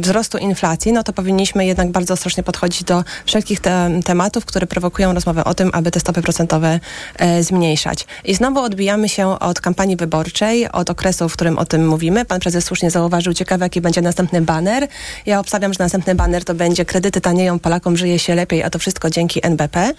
[0.00, 5.14] wzrostu inflacji, no to powinniśmy jednak bardzo ostrożnie podchodzić do wszelkich te, tematów, które prowokują
[5.14, 6.80] rozmowę o tym, aby te stopy procentowe
[7.18, 8.06] e, zmniejszać.
[8.24, 12.24] I znowu odbijamy się od kampanii wyborczej, od okresu, w którym o tym mówimy.
[12.24, 14.88] Pan prezes słusznie zauważył, ciekawe jaki będzie następny baner.
[15.26, 18.78] Ja obstawiam, że następny baner to będzie kredyty tanieją, Polakom żyje się lepiej, a to
[18.78, 19.92] wszystko dzięki NBP.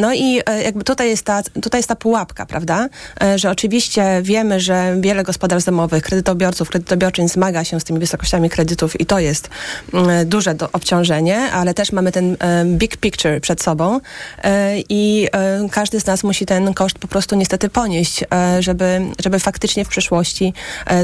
[0.00, 2.88] No i e, jakby tutaj jest ta, tutaj jest ta pułapka, prawda?
[3.36, 9.00] Że oczywiście wiemy, że wiele gospodarstw domowych, kredytobiorców, kredytobiorczyń zmaga się z tymi wysokościami kredytów
[9.00, 9.50] i to jest
[9.94, 14.00] mm, duże obciążenie, ale też mamy ten e, big picture przed sobą
[14.42, 18.24] e, i e, każdy z nas musi ten koszt po prostu niestety ponieść,
[18.60, 20.54] żeby, żeby faktycznie w przyszłości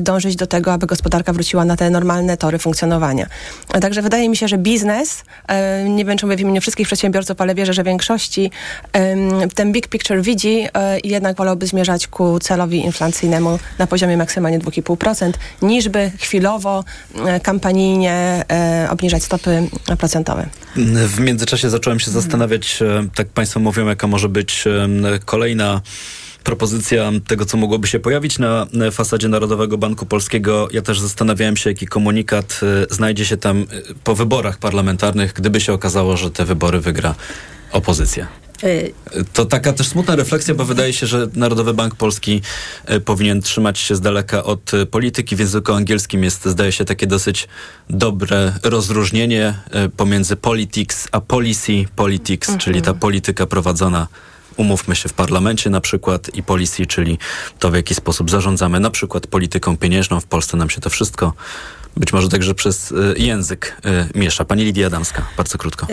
[0.02, 3.26] dążyć do tego, aby gospodarka wróciła na te normalne tory funkcjonowania.
[3.81, 5.24] Także wydaje mi się, że biznes,
[5.88, 8.50] nie wiem czy mówię w imieniu wszystkich przedsiębiorców, ale wierzę, że większości
[9.54, 10.66] ten big picture widzi
[11.04, 12.85] i jednak wolałby zmierzać ku celowi
[13.79, 16.85] na poziomie maksymalnie 2,5%, niż by chwilowo,
[17.27, 19.68] e, kampanijnie e, obniżać stopy
[19.99, 20.47] procentowe.
[21.07, 24.64] W międzyczasie zacząłem się zastanawiać, e, tak Państwo mówią, jaka może być
[25.25, 25.81] kolejna
[26.44, 30.68] propozycja tego, co mogłoby się pojawić na fasadzie Narodowego Banku Polskiego.
[30.73, 33.66] Ja też zastanawiałem się, jaki komunikat znajdzie się tam
[34.05, 37.14] po wyborach parlamentarnych, gdyby się okazało, że te wybory wygra
[37.72, 38.26] opozycja.
[38.64, 38.94] Y,
[39.33, 42.42] to taka też smutna refleksja, bo wydaje się, że Narodowy Bank Polski
[42.90, 45.37] y, powinien trzymać się z daleka od y, polityki.
[45.37, 47.48] W języku angielskim jest, zdaje się, takie dosyć
[47.90, 49.54] dobre rozróżnienie
[49.96, 52.61] pomiędzy politics a policy politics, mhm.
[52.61, 54.07] czyli ta polityka prowadzona
[54.57, 57.18] umówmy się w parlamencie na przykład i policy, czyli
[57.59, 60.20] to w jaki sposób zarządzamy na przykład polityką pieniężną.
[60.20, 61.33] W Polsce nam się to wszystko
[61.96, 63.83] być może także przez język
[64.14, 64.44] miesza.
[64.44, 65.87] Pani Lidia Adamska, bardzo krótko.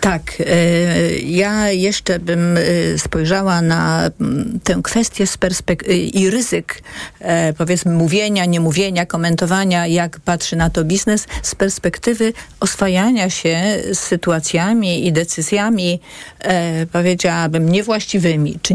[0.00, 5.84] Tak, e, ja jeszcze bym e, spojrzała na mm, tę kwestię z perspek-
[6.14, 6.82] i ryzyk,
[7.20, 13.58] e, powiedzmy, mówienia, niemówienia, komentowania, jak patrzy na to biznes, z perspektywy oswajania się
[13.92, 16.00] z sytuacjami i decyzjami,
[16.92, 18.74] powiedziałabym, niewłaściwymi czy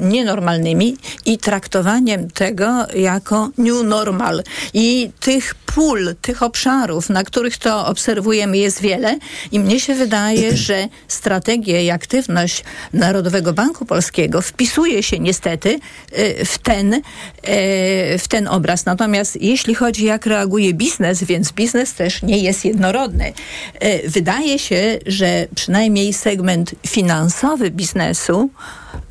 [0.00, 0.96] nienormalnymi
[1.26, 4.42] i traktowaniem tego jako new normal.
[4.74, 9.18] I tych pól, tych obszarów, na których to obserwujemy, jest wiele
[9.52, 15.78] i mnie się wydaje, że strategia i aktywność Narodowego Banku Polskiego wpisuje się niestety
[16.18, 17.00] y, w ten, y,
[18.18, 18.84] w ten obraz.
[18.86, 23.32] Natomiast jeśli chodzi jak reaguje biznes, więc biznes też nie jest jednorodny.
[23.84, 28.50] Y, wydaje się, że przynajmniej segment finansowy biznesu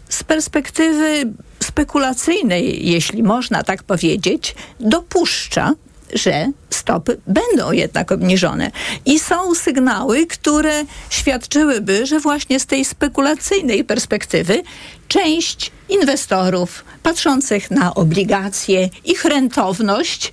[0.10, 5.73] z perspektywy spekulacyjnej, jeśli można tak powiedzieć, dopuszcza
[6.13, 8.71] że stopy będą jednak obniżone.
[9.06, 14.63] I są sygnały, które świadczyłyby, że właśnie z tej spekulacyjnej perspektywy
[15.08, 20.32] część inwestorów patrzących na obligacje, ich rentowność,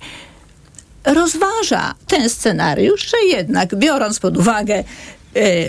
[1.05, 4.83] rozważa ten scenariusz, że jednak biorąc pod uwagę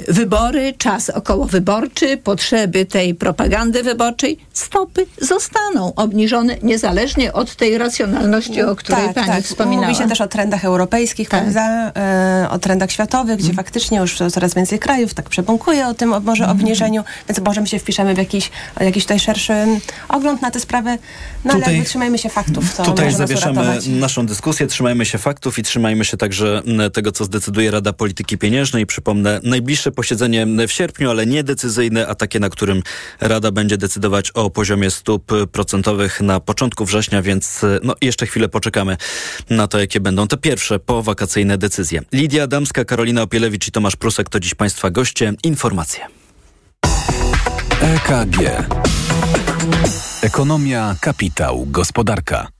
[0.08, 8.76] wybory, czas okołowyborczy, potrzeby tej propagandy wyborczej, stopy zostaną obniżone niezależnie od tej racjonalności, o
[8.76, 9.44] której tak, pani tak.
[9.44, 9.88] wspominała.
[9.88, 11.42] Mówi się też o trendach europejskich, tak.
[11.42, 11.92] prawda?
[11.96, 13.56] E, o trendach światowych, gdzie mm.
[13.56, 16.56] faktycznie już coraz więcej krajów tak przebąkuje o tym może mm.
[16.56, 19.52] obniżeniu, więc może my się wpiszemy w jakiś, jakiś tutaj szerszy
[20.08, 20.98] ogląd na te sprawy,
[21.44, 22.74] no tutaj, ale trzymajmy się faktów.
[22.74, 27.70] Co tutaj zawieszamy naszą dyskusję, trzymajmy się faktów i trzymajmy się także tego, co zdecyduje
[27.70, 28.86] Rada Polityki Pieniężnej.
[28.86, 32.82] Przypomnę, najbliższe posiedzenie w sierpniu, ale nie decyzyjne, a takie, na którym
[33.20, 38.96] Rada będzie decydować o poziomie stóp procentowych na początku września, więc no, jeszcze chwilę poczekamy
[39.50, 42.02] na to, jakie będą te pierwsze powakacyjne decyzje.
[42.12, 45.32] Lidia Adamska, Karolina Opielewicz i Tomasz Prusek to dziś Państwa goście.
[45.44, 46.04] Informacje.
[47.80, 48.38] EKG.
[50.22, 52.59] Ekonomia, kapitał, gospodarka.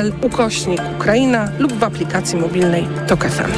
[0.21, 3.51] ukośnik Ukraina lub w aplikacji mobilnej TOK FM.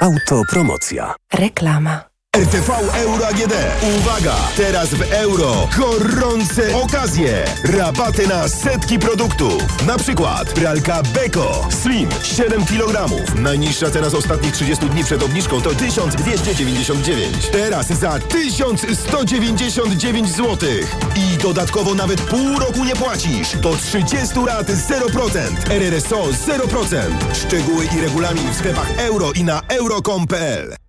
[0.00, 1.14] Autopromocja.
[1.34, 2.07] Reklama.
[2.38, 3.52] RTV Euro AGD.
[3.98, 4.34] Uwaga!
[4.56, 7.44] Teraz w euro gorące okazje.
[7.64, 9.86] Rabaty na setki produktów.
[9.86, 13.10] Na przykład pralka Beko Slim 7 kg.
[13.34, 17.48] Najniższa cena z ostatnich 30 dni przed obniżką to 1299.
[17.52, 20.68] Teraz za 1199 zł.
[21.16, 23.56] I dodatkowo nawet pół roku nie płacisz.
[23.56, 25.70] Do 30 lat 0%.
[25.70, 26.96] RRSO 0%.
[27.34, 30.87] Szczegóły i regulamin w sklepach euro i na euro.com.pl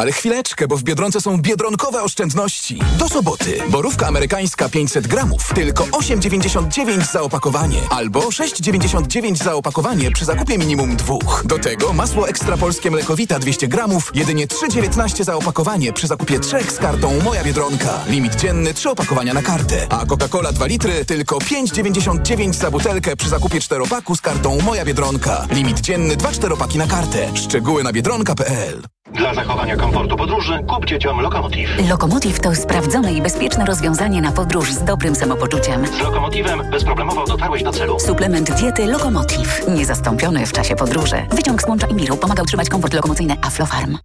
[0.00, 2.80] Ale chwileczkę, bo w Biedronce są biedronkowe oszczędności.
[2.98, 3.58] Do soboty.
[3.68, 5.52] Borówka amerykańska 500 gramów.
[5.54, 7.78] Tylko 8,99 za opakowanie.
[7.90, 11.42] Albo 6,99 za opakowanie przy zakupie minimum dwóch.
[11.44, 14.10] Do tego masło ekstra polskie mlekowita 200 gramów.
[14.14, 18.04] Jedynie 3,19 za opakowanie przy zakupie trzech z kartą Moja Biedronka.
[18.06, 19.86] Limit dzienny 3 opakowania na kartę.
[19.90, 25.46] A Coca-Cola 2 litry tylko 5,99 za butelkę przy zakupie czteropaku z kartą Moja Biedronka.
[25.50, 27.30] Limit dzienny 2 czteropaki na kartę.
[27.36, 28.82] Szczegóły na biedronka.pl
[29.14, 31.88] Dla zachowania komfortu podróży kup dzieciom Lokomotiv.
[31.88, 35.86] Lokomotiv to sprawdzone i bezpieczne rozwiązanie na podróż z dobrym samopoczuciem.
[35.86, 38.00] Z Lokomotivem bezproblemowo dotarłeś do celu.
[38.00, 39.62] Suplement diety Lokomotiv.
[39.68, 41.16] Niezastąpiony w czasie podróży.
[41.30, 43.98] Wyciąg z łącza Imiru pomaga utrzymać komfort lokomocyjny Aflofarm.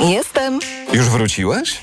[0.00, 0.58] Jestem.
[0.92, 1.82] Już wróciłaś?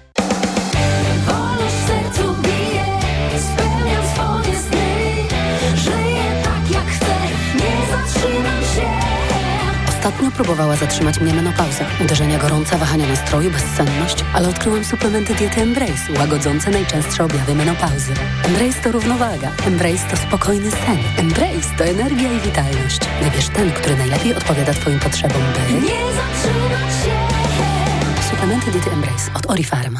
[10.01, 11.85] Ostatnio próbowała zatrzymać mnie menopauza.
[12.03, 18.13] Uderzenia gorąca, wahania nastroju, bezsenność, ale odkryłam suplementy diety Embrace, łagodzące najczęstsze objawy menopauzy.
[18.43, 19.51] Embrace to równowaga.
[19.67, 20.97] Embrace to spokojny sen.
[21.17, 22.99] Embrace to energia i witalność.
[23.23, 25.73] Wybierz ten, który najlepiej odpowiada Twoim potrzebom, by...
[25.73, 28.29] Nie zatrzymać się!
[28.29, 29.99] Suplementy diety Embrace od Orifarm.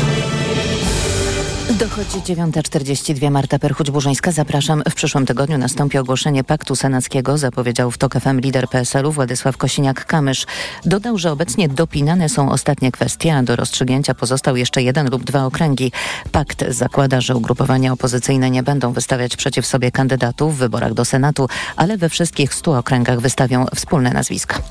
[1.81, 3.31] Dochodzi 9.42.
[3.31, 4.31] Marta Perchuć-Burzyńska.
[4.31, 4.83] Zapraszam.
[4.89, 10.45] W przyszłym tygodniu nastąpi ogłoszenie paktu senackiego, zapowiedział w TOK FM lider PSL-u Władysław Kosiniak-Kamysz.
[10.85, 15.45] Dodał, że obecnie dopinane są ostatnie kwestie, a do rozstrzygnięcia pozostał jeszcze jeden lub dwa
[15.45, 15.91] okręgi.
[16.31, 21.47] Pakt zakłada, że ugrupowania opozycyjne nie będą wystawiać przeciw sobie kandydatów w wyborach do Senatu,
[21.75, 24.61] ale we wszystkich stu okręgach wystawią wspólne nazwiska.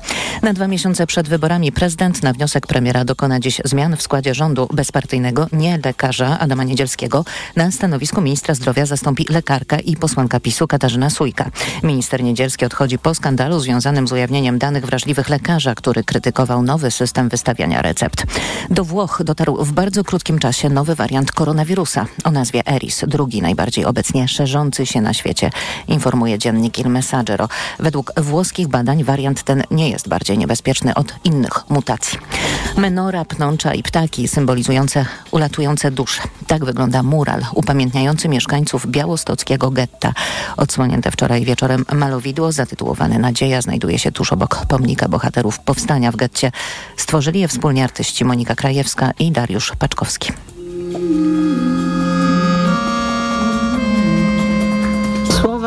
[0.41, 4.67] Na dwa miesiące przed wyborami prezydent na wniosek premiera dokona dziś zmian w składzie rządu
[4.73, 7.00] bezpartyjnego, nie lekarza Adama Niedzielskiego
[7.55, 11.51] Na stanowisku ministra zdrowia zastąpi lekarka i posłanka PiSu Katarzyna Sujka.
[11.83, 17.29] Minister Niedzielski odchodzi po skandalu związanym z ujawnieniem danych wrażliwych lekarza, który krytykował nowy system
[17.29, 18.23] wystawiania recept.
[18.69, 23.85] Do Włoch dotarł w bardzo krótkim czasie nowy wariant koronawirusa o nazwie Eris, drugi najbardziej
[23.85, 25.49] obecnie szerzący się na świecie,
[25.87, 27.49] informuje dziennik Il Messaggero.
[27.79, 32.19] Według włoskich badań wariant ten nie jest bardziej niebezpieczny od innych mutacji.
[32.77, 36.21] Menora, pnącza i ptaki symbolizujące ulatujące dusze.
[36.47, 40.13] Tak wygląda mural upamiętniający mieszkańców białostockiego getta.
[40.57, 46.51] Odsłonięte wczoraj wieczorem malowidło zatytułowane Nadzieja znajduje się tuż obok pomnika bohaterów powstania w getcie.
[46.97, 50.31] Stworzyli je wspólnie artyści Monika Krajewska i Dariusz Paczkowski.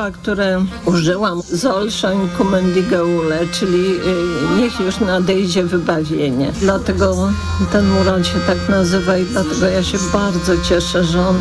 [0.05, 6.53] Słowa, które użyłam, Zolszań kumendigeule, czyli y, niech już nadejdzie wybawienie.
[6.61, 7.33] Dlatego
[7.73, 11.41] ten mural się tak nazywa i dlatego ja się bardzo cieszę, że on y,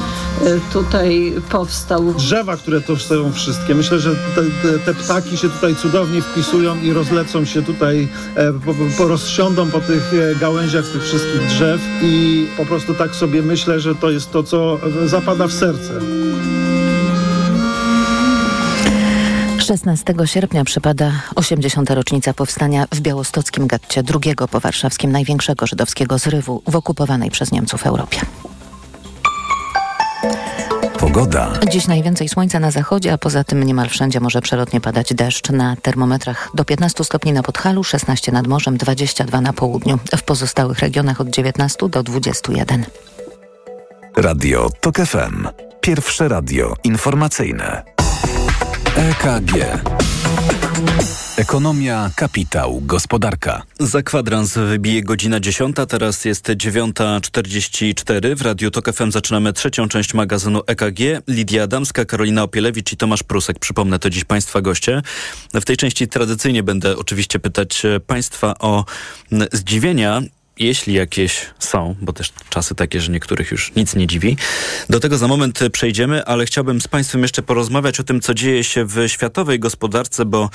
[0.73, 2.13] tutaj powstał.
[2.13, 6.93] Drzewa, które tu stoją wszystkie, myślę, że te, te, ptaki się tutaj cudownie wpisują i
[6.93, 12.47] rozlecą się tutaj, e, po, po rozsiądą po tych e, gałęziach tych wszystkich drzew i
[12.57, 15.99] po prostu tak sobie myślę, że to jest to, co zapada w serce.
[19.63, 21.89] 16 sierpnia przypada 80.
[21.89, 27.85] rocznica powstania w białostockim getcie, drugiego po warszawskim największego żydowskiego zrywu w okupowanej przez Niemców
[27.85, 28.21] Europie.
[30.99, 31.51] Pogoda.
[31.71, 35.49] Dziś najwięcej słońca na zachodzie, a poza tym niemal wszędzie może przelotnie padać deszcz.
[35.49, 39.99] Na termometrach do 15 stopni na Podhalu, 16 nad morzem, 22 na południu.
[40.17, 42.85] W pozostałych regionach od 19 do 21.
[44.17, 45.47] Radio TOK FM.
[45.81, 48.02] Pierwsze radio informacyjne.
[48.97, 49.51] EKG.
[51.37, 53.61] Ekonomia, kapitał, gospodarka.
[53.79, 58.35] Za kwadrans wybije godzina 10, teraz jest 9.44.
[58.35, 60.99] W Radiu TOK FM zaczynamy trzecią część magazynu EKG.
[61.27, 63.59] Lidia Adamska, Karolina Opielewicz i Tomasz Prusek.
[63.59, 65.01] Przypomnę, to dziś Państwa goście.
[65.53, 68.85] W tej części tradycyjnie będę oczywiście pytać e, Państwa o
[69.51, 70.21] zdziwienia
[70.59, 74.37] jeśli jakieś są, bo też czasy takie, że niektórych już nic nie dziwi.
[74.89, 78.63] Do tego za moment przejdziemy, ale chciałbym z Państwem jeszcze porozmawiać o tym, co dzieje
[78.63, 80.49] się w światowej gospodarce, bo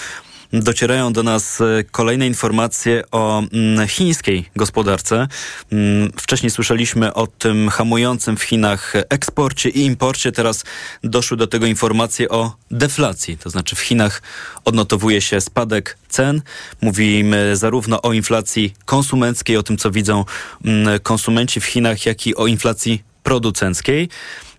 [0.53, 5.29] docierają do nas e, kolejne informacje o mm, chińskiej gospodarce.
[5.73, 10.33] Mm, wcześniej słyszeliśmy o tym hamującym w Chinach eksporcie i imporcie.
[10.33, 10.65] Teraz
[11.05, 13.39] doszły do tego informacje o deflacji.
[13.39, 14.23] To znaczy w Chinach
[14.65, 16.43] odnotowuje się spadek cen.
[16.81, 20.25] Mówimy zarówno o inflacji konsumenckiej, o tym co widzą
[20.65, 24.09] mm, konsumenci w Chinach, jak i o inflacji producenckiej.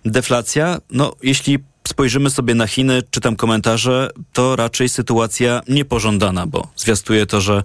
[0.05, 1.59] Deflacja, no jeśli
[1.89, 7.63] spojrzymy sobie na Chiny, czytam komentarze, to raczej sytuacja niepożądana, bo zwiastuje to, że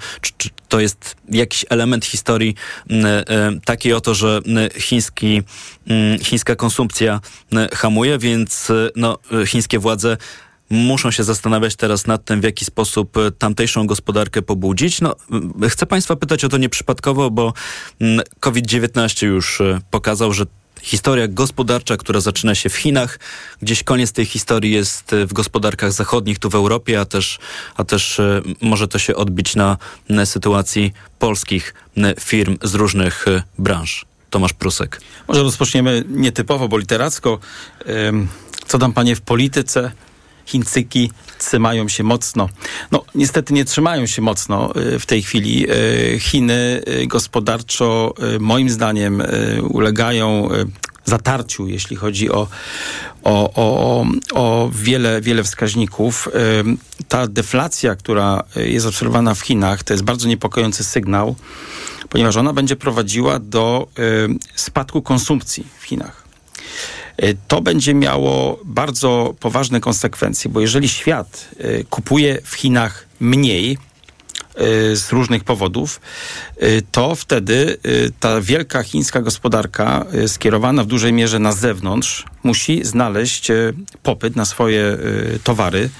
[0.68, 2.54] to jest jakiś element historii
[3.64, 4.40] takiej oto, że
[4.78, 5.42] chiński,
[6.22, 7.20] chińska konsumpcja
[7.72, 10.16] hamuje, więc no, chińskie władze
[10.70, 15.00] muszą się zastanawiać teraz nad tym, w jaki sposób tamtejszą gospodarkę pobudzić.
[15.00, 15.16] No,
[15.68, 17.52] chcę Państwa pytać o to nieprzypadkowo, bo
[18.40, 20.44] COVID-19 już pokazał, że
[20.84, 23.18] historia gospodarcza, która zaczyna się w Chinach.
[23.62, 27.38] Gdzieś koniec tej historii jest w gospodarkach zachodnich, tu w Europie, a też,
[27.76, 29.76] a też e, może to się odbić na,
[30.24, 31.74] sytuacji polskich
[32.20, 34.06] firm z różnych e, branż.
[34.30, 35.00] Tomasz Prusek.
[35.28, 37.38] Może rozpoczniemy nietypowo, bo literacko.
[38.66, 39.92] Co tam panie w polityce?
[40.46, 42.48] Chińczyki trzymają się mocno.
[42.90, 45.66] No, niestety nie trzymają się mocno y, w tej chwili.
[45.70, 49.22] Y, Chiny y, gospodarczo, moim zdaniem,
[49.68, 50.48] ulegają
[51.04, 52.48] zatarciu, jeśli chodzi o,
[53.22, 56.28] o, o, o wiele, wiele wskaźników.
[57.08, 61.36] Ta deflacja, która jest obserwowana w Chinach, to jest bardzo niepokojący sygnał,
[62.08, 63.88] ponieważ ona będzie prowadziła do
[64.54, 66.23] spadku konsumpcji w Chinach.
[67.16, 73.78] E, to będzie miało bardzo poważne konsekwencje, bo jeżeli świat e, kupuje w Chinach mniej,
[74.54, 76.00] e, z różnych powodów,
[76.92, 77.78] to wtedy
[78.20, 83.48] ta wielka chińska gospodarka skierowana w dużej mierze na zewnątrz musi znaleźć
[84.02, 84.98] popyt na swoje
[85.44, 85.90] towary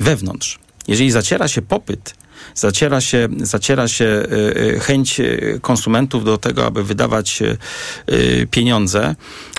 [0.00, 0.58] wewnątrz.
[0.88, 2.14] Jeżeli zaciera się popyt
[2.54, 7.42] zaciera się, zaciera się y, y, chęć y, konsumentów do tego, aby wydawać
[8.50, 9.14] pieniądze,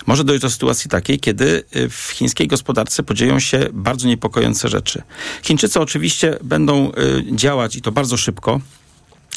[0.05, 5.01] może dojść do sytuacji takiej, kiedy w chińskiej gospodarce podzieją się bardzo niepokojące rzeczy.
[5.43, 6.91] Chińczycy oczywiście będą
[7.31, 8.61] działać i to bardzo szybko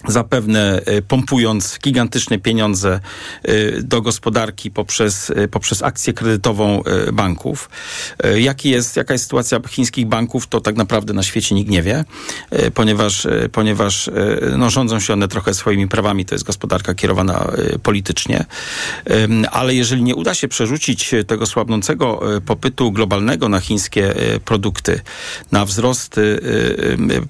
[0.08, 3.00] zapewne e, pompując gigantyczne pieniądze
[3.42, 6.82] e, do gospodarki poprzez, e, poprzez akcję kredytową
[7.12, 7.70] banków.
[8.36, 12.04] Jaki jest, jaka jest sytuacja chińskich banków, to tak naprawdę na świecie nikt nie wie,
[12.74, 14.10] ponieważ, ponieważ
[14.58, 17.46] no, rządzą się one trochę swoimi prawami, to jest gospodarka kierowana
[17.82, 18.44] politycznie.
[19.50, 25.00] Ale jeżeli nie uda się przerzucić tego słabnącego popytu globalnego na chińskie produkty,
[25.52, 26.20] na wzrost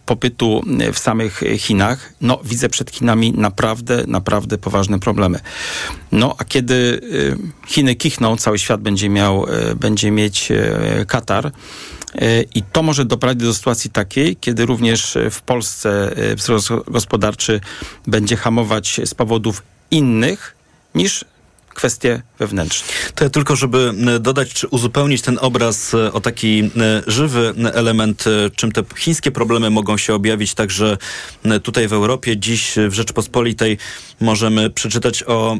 [0.06, 0.62] popytu
[0.92, 5.40] w samych Chinach, no widzę przed Chinami naprawdę, naprawdę poważne problemy.
[6.12, 7.36] No a kiedy y,
[7.66, 11.52] Chiny kichną, cały świat będzie miał, y, będzie mieć y, Katar.
[12.54, 17.60] I to może doprowadzić do sytuacji takiej, kiedy również w Polsce wzrost gospodarczy
[18.06, 20.56] będzie hamować z powodów innych
[20.94, 21.24] niż
[21.76, 22.88] kwestie wewnętrzne.
[23.14, 26.70] To ja tylko, żeby dodać czy uzupełnić ten obraz e, o taki
[27.06, 30.96] żywy element, e, czym te chińskie problemy mogą się objawić także
[31.62, 32.36] tutaj w Europie.
[32.36, 33.78] Dziś w Rzeczpospolitej
[34.20, 35.58] możemy przeczytać o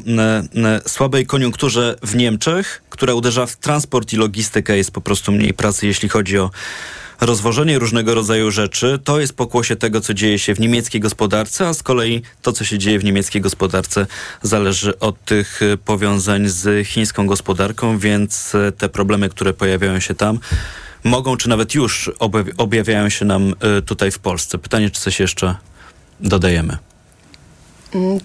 [0.87, 4.77] słabej koniunkturze w Niemczech, która uderza w transport i logistykę.
[4.77, 6.49] Jest po prostu mniej pracy, jeśli chodzi o
[7.21, 11.73] rozwożenie różnego rodzaju rzeczy to jest pokłosie tego, co dzieje się w niemieckiej gospodarce, a
[11.73, 14.07] z kolei to, co się dzieje w niemieckiej gospodarce,
[14.41, 20.15] zależy od tych y, powiązań z chińską gospodarką, więc y, te problemy, które pojawiają się
[20.15, 20.39] tam,
[21.03, 22.11] mogą, czy nawet już
[22.57, 24.57] objawiają się nam y, tutaj w Polsce.
[24.57, 25.55] Pytanie, czy coś jeszcze
[26.19, 26.77] dodajemy?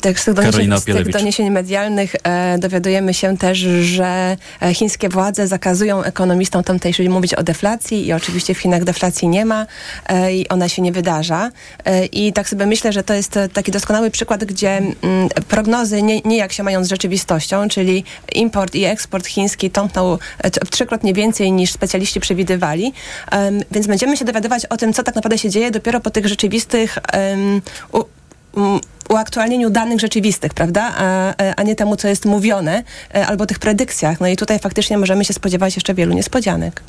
[0.00, 5.08] Tak, z tych, doniesień, z tych doniesień medialnych e, dowiadujemy się też, że e, chińskie
[5.08, 9.66] władze zakazują ekonomistom tamtejszym mówić o deflacji i oczywiście w Chinach deflacji nie ma
[10.06, 11.50] e, i ona się nie wydarza.
[11.84, 16.02] E, I tak sobie myślę, że to jest taki doskonały przykład, gdzie m, mm, prognozy
[16.02, 18.04] nie, nie jak się mają z rzeczywistością, czyli
[18.34, 22.92] import i eksport chiński tąpnął e, trzykrotnie więcej niż specjaliści przewidywali.
[23.70, 26.98] więc będziemy się dowiadywać o tym, co tak naprawdę się dzieje dopiero po tych rzeczywistych
[29.09, 32.84] uaktualnieniu danych rzeczywistych, prawda, a, a nie temu, co jest mówione,
[33.14, 34.20] e, albo tych predykcjach.
[34.20, 36.82] No i tutaj faktycznie możemy się spodziewać jeszcze wielu niespodzianek.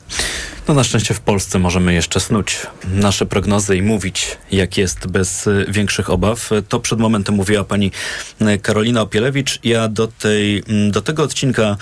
[0.67, 5.47] No na szczęście w Polsce możemy jeszcze snuć nasze prognozy i mówić, jak jest bez
[5.47, 6.49] e, większych obaw.
[6.69, 7.91] To przed momentem mówiła pani
[8.41, 9.59] e, Karolina Opielewicz.
[9.63, 11.77] Ja do, tej, do tego odcinka Mm,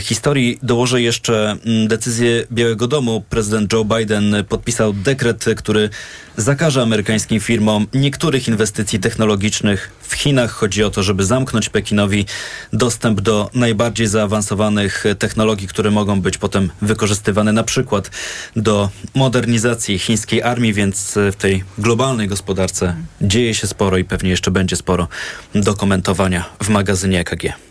[0.00, 3.24] historii dołożę jeszcze mm, decyzję Białego Domu.
[3.30, 5.90] Prezydent Joe Biden podpisał dekret, który
[6.36, 10.50] zakaże amerykańskim firmom niektórych inwestycji technologicznych w Chinach.
[10.50, 12.26] Chodzi o to, żeby zamknąć Pekinowi
[12.72, 18.10] dostęp do najbardziej zaawansowanych technologii, które mogą być potem wykorzystywane na przykład
[18.56, 24.50] do modernizacji chińskiej armii, więc w tej globalnej gospodarce dzieje się sporo i pewnie jeszcze
[24.50, 25.08] będzie sporo
[25.54, 27.67] do komentowania w magazynie EKG.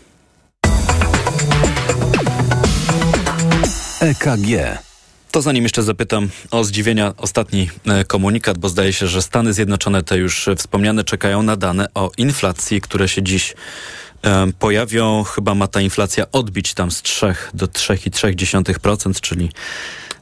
[4.00, 4.78] EKG.
[5.30, 10.02] To zanim jeszcze zapytam o zdziwienia ostatni e, komunikat, bo zdaje się, że Stany Zjednoczone
[10.02, 13.54] te już wspomniane czekają na dane o inflacji, które się dziś
[14.22, 15.24] e, pojawią.
[15.24, 19.50] Chyba ma ta inflacja odbić tam z 3 do 3,3%, czyli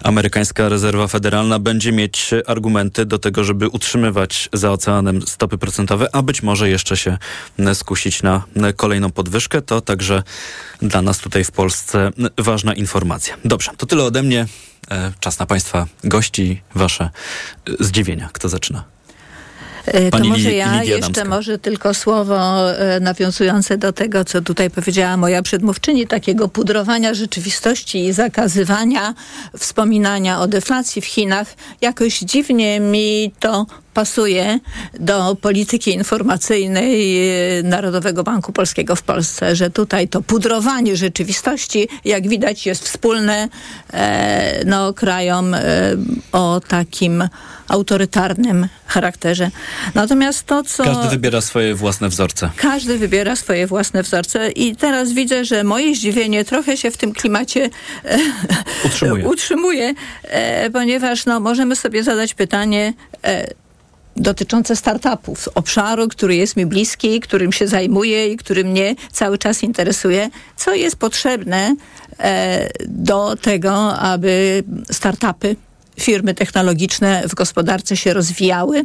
[0.02, 6.22] amerykańska rezerwa federalna będzie mieć argumenty do tego, żeby utrzymywać za oceanem stopy procentowe, a
[6.22, 7.18] być może jeszcze się
[7.74, 8.42] skusić na
[8.76, 9.62] kolejną podwyżkę.
[9.62, 10.22] To także
[10.82, 13.36] dla nas tutaj w Polsce ważna informacja.
[13.44, 14.46] Dobrze, to tyle ode mnie.
[14.90, 18.28] E, czas na Państwa gości, Wasze e, zdziwienia.
[18.32, 18.95] Kto zaczyna?
[19.86, 25.16] E, to może ja jeszcze może tylko słowo e, nawiązujące do tego, co tutaj powiedziała
[25.16, 29.14] moja przedmówczyni, takiego pudrowania rzeczywistości i zakazywania
[29.58, 31.54] wspominania o deflacji w Chinach.
[31.80, 33.66] Jakoś dziwnie mi to
[33.96, 34.60] pasuje
[35.00, 37.18] do polityki informacyjnej
[37.58, 43.48] e, Narodowego Banku Polskiego w Polsce, że tutaj to pudrowanie rzeczywistości, jak widać, jest wspólne
[43.92, 45.62] e, no, krajom e,
[46.32, 47.28] o takim
[47.68, 49.50] autorytarnym charakterze.
[49.94, 50.84] Natomiast to, co...
[50.84, 52.50] Każdy wybiera swoje własne wzorce.
[52.56, 57.12] Każdy wybiera swoje własne wzorce i teraz widzę, że moje zdziwienie trochę się w tym
[57.12, 57.70] klimacie
[58.04, 58.18] e,
[58.84, 62.92] utrzymuje, utrzymuje e, ponieważ no, możemy sobie zadać pytanie,
[64.16, 69.62] dotyczące startupów, obszaru, który jest mi bliski, którym się zajmuję i który mnie cały czas
[69.62, 71.76] interesuje, co jest potrzebne
[72.18, 75.56] e, do tego, aby startupy
[76.00, 78.84] firmy technologiczne w gospodarce się rozwijały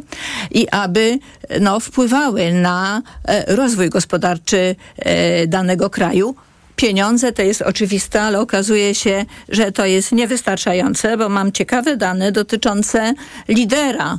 [0.50, 1.18] i aby
[1.60, 6.34] no, wpływały na e, rozwój gospodarczy e, danego kraju.
[6.76, 12.32] Pieniądze to jest oczywiste, ale okazuje się, że to jest niewystarczające, bo mam ciekawe dane
[12.32, 13.14] dotyczące
[13.48, 14.18] lidera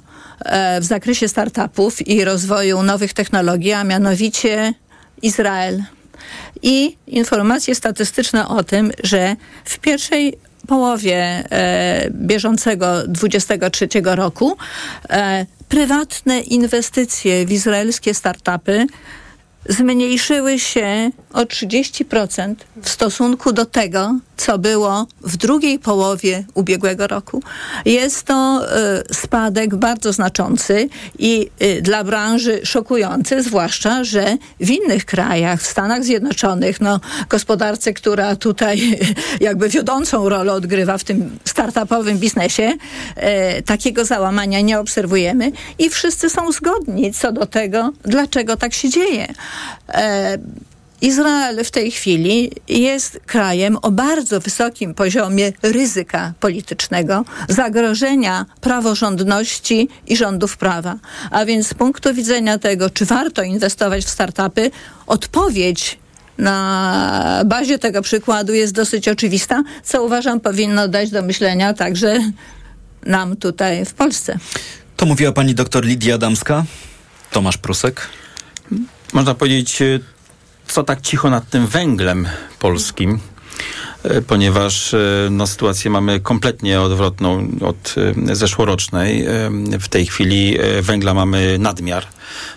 [0.81, 4.73] w zakresie startupów i rozwoju nowych technologii, a mianowicie
[5.21, 5.83] Izrael.
[6.61, 14.57] I informacje statystyczne o tym, że w pierwszej połowie e, bieżącego 23 roku
[15.09, 18.87] e, prywatne inwestycje w izraelskie startupy
[19.69, 27.43] zmniejszyły się o 30% w stosunku do tego, co było w drugiej połowie ubiegłego roku.
[27.85, 28.61] Jest to
[29.09, 30.89] y, spadek bardzo znaczący
[31.19, 36.99] i y, dla branży szokujący, zwłaszcza, że w innych krajach, w Stanach Zjednoczonych, no,
[37.29, 38.99] gospodarce, która tutaj
[39.39, 42.73] jakby wiodącą rolę odgrywa w tym startupowym biznesie,
[43.57, 48.89] y, takiego załamania nie obserwujemy i wszyscy są zgodni co do tego, dlaczego tak się
[48.89, 49.33] dzieje.
[49.89, 50.37] E,
[51.03, 60.17] Izrael w tej chwili jest krajem o bardzo wysokim poziomie ryzyka politycznego, zagrożenia praworządności i
[60.17, 60.95] rządów prawa.
[61.31, 64.71] A więc z punktu widzenia tego, czy warto inwestować w startupy,
[65.07, 65.97] odpowiedź
[66.37, 72.19] na bazie tego przykładu jest dosyć oczywista, co uważam powinno dać do myślenia także
[73.05, 74.37] nam tutaj w Polsce.
[74.97, 76.65] To mówiła pani doktor Lidia Adamska.
[77.31, 78.09] Tomasz Prusek.
[79.13, 79.79] Można powiedzieć,
[80.67, 82.27] co tak cicho nad tym węglem
[82.59, 83.19] polskim,
[84.03, 84.97] e, ponieważ e,
[85.31, 87.95] no, sytuację mamy kompletnie odwrotną od
[88.29, 89.25] e, zeszłorocznej.
[89.79, 92.05] W tej chwili węgla mamy nadmiar,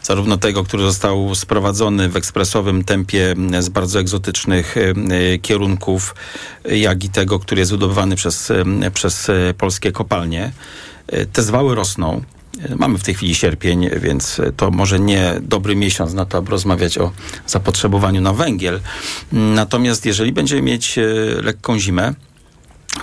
[0.02, 4.74] zarówno tego, który został sprowadzony w ekspresowym tempie z bardzo egzotycznych
[5.42, 6.14] kierunków,
[6.64, 8.52] jak i tego, który jest wydobywany przez,
[8.94, 10.52] przez polskie kopalnie.
[11.32, 12.22] Te zwały rosną.
[12.76, 16.98] Mamy w tej chwili sierpień, więc to może nie dobry miesiąc na to, aby rozmawiać
[16.98, 17.12] o
[17.46, 18.80] zapotrzebowaniu na węgiel.
[19.32, 21.02] Natomiast jeżeli będziemy mieć e,
[21.42, 22.14] lekką zimę,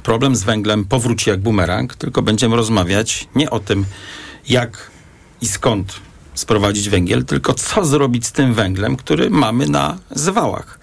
[0.04, 3.86] problem z węglem powróci jak bumerang, tylko będziemy rozmawiać nie o tym,
[4.50, 4.92] jak
[5.42, 6.00] i skąd
[6.34, 10.80] sprowadzić węgiel, tylko co zrobić z tym węglem, który mamy na zwałach.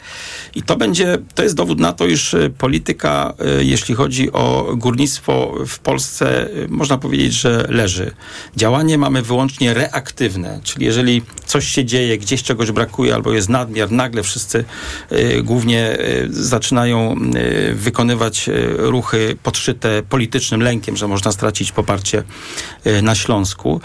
[0.54, 4.72] I to będzie, to jest dowód na to, iż e, polityka, e, jeśli chodzi o
[4.76, 8.14] górnictwo w Polsce, e, można powiedzieć, że leży.
[8.56, 13.90] Działanie mamy wyłącznie reaktywne, czyli jeżeli coś się dzieje, gdzieś czegoś brakuje albo jest nadmiar,
[13.90, 14.64] nagle wszyscy
[15.42, 15.98] głównie
[16.30, 17.16] zaczynają
[17.72, 22.22] wykonywać ruchy podszyte politycznym lękiem, że można stracić poparcie
[23.02, 23.80] na Śląsku,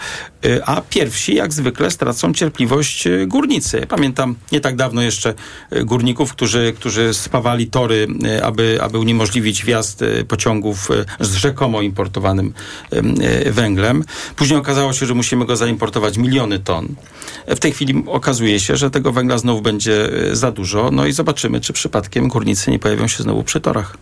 [0.66, 3.86] a pierwsi jak zwykle stracą cierpliwość górnicy.
[3.88, 5.34] Pamiętam nie tak dawno jeszcze
[5.84, 11.82] górników, którzy którzy, spawali tory, e, aby, aby uniemożliwić wjazd e, pociągów e, z rzekomo
[11.82, 12.52] importowanym
[13.46, 14.04] węglem.
[14.36, 16.88] Później okazało się, że musimy go zaimportować miliony ton.
[17.46, 20.90] W tej chwili okazuje się, że tego węgla znowu będzie za dużo.
[20.90, 23.96] No i zobaczymy, czy przypadkiem górnicy nie pojawią się znowu przy torach.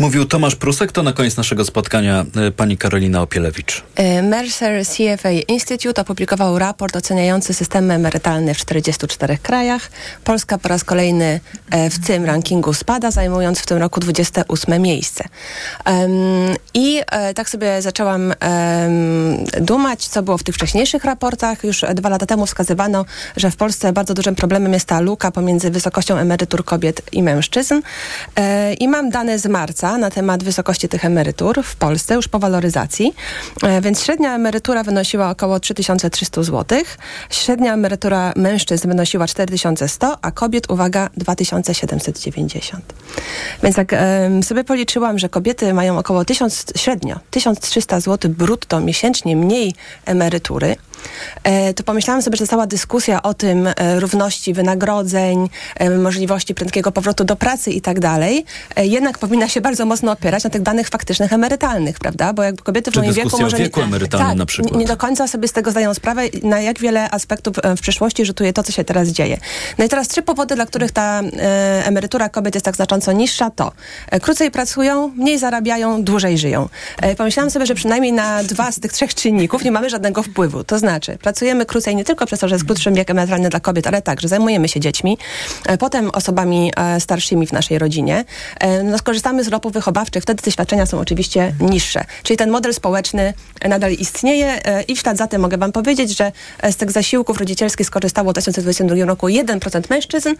[0.00, 3.82] Mówił Tomasz Prusek, to na koniec naszego spotkania e, pani Karolina Opielewicz.
[3.94, 9.90] E, Mercer CFA Institute opublikował raport oceniający systemy emerytalne w 44 krajach.
[10.24, 11.40] Polska po raz kolejny
[11.70, 15.24] e, w tym rankingu spada, zajmując w tym roku 28 miejsce.
[16.74, 17.00] I
[17.34, 18.34] tak sobie zaczęłam
[19.60, 21.64] dumać, co było w tych wcześniejszych raportach.
[21.64, 23.04] Już dwa lata temu wskazywano,
[23.36, 27.80] że w Polsce bardzo dużym problemem jest ta luka pomiędzy wysokością emerytur kobiet i mężczyzn.
[28.80, 33.14] I mam dane z marca na temat wysokości tych emerytur w Polsce już po waloryzacji.
[33.62, 36.78] E, więc średnia emerytura wynosiła około 3300 zł.
[37.30, 42.84] Średnia emerytura mężczyzn wynosiła 4100, a kobiet, uwaga, 2790.
[43.62, 43.94] Więc jak
[44.42, 49.74] sobie policzyłam, że kobiety mają około 1000, średnio 1300 zł brutto miesięcznie mniej
[50.04, 50.76] emerytury,
[51.76, 57.24] to pomyślałam sobie, że cała dyskusja o tym e, równości wynagrodzeń, e, możliwości prędkiego powrotu
[57.24, 58.44] do pracy i tak dalej,
[58.76, 62.32] jednak powinna się bardzo mocno opierać na tych danych faktycznych emerytalnych, prawda?
[62.32, 64.76] Bo jakby kobiety w Czy moim wieku może wieku emerytalnym tak, na przykład.
[64.76, 68.52] nie do końca sobie z tego zdają sprawę, na jak wiele aspektów w przyszłości rzutuje
[68.52, 69.38] to, co się teraz dzieje.
[69.78, 73.50] No i teraz trzy powody, dla których ta e, emerytura kobiet jest tak znacząco niższa,
[73.50, 73.72] to
[74.10, 76.68] e, krócej pracują, mniej zarabiają, dłużej żyją.
[77.02, 80.64] E, pomyślałam sobie, że przynajmniej na dwa z tych trzech czynników nie mamy żadnego wpływu.
[80.64, 80.89] To znaczy,
[81.22, 84.28] pracujemy krócej nie tylko przez to, że jest krótszy wiek emerytalny dla kobiet, ale także
[84.28, 85.18] zajmujemy się dziećmi,
[85.66, 88.24] e, potem osobami e, starszymi w naszej rodzinie.
[88.60, 92.04] E, no, skorzystamy z ropów wychowawczych, wtedy te świadczenia są oczywiście niższe.
[92.22, 93.34] Czyli ten model społeczny
[93.68, 96.32] nadal istnieje i w ślad za tym mogę wam powiedzieć, że
[96.70, 100.34] z tych zasiłków rodzicielskich skorzystało w 2022 roku 1% mężczyzn,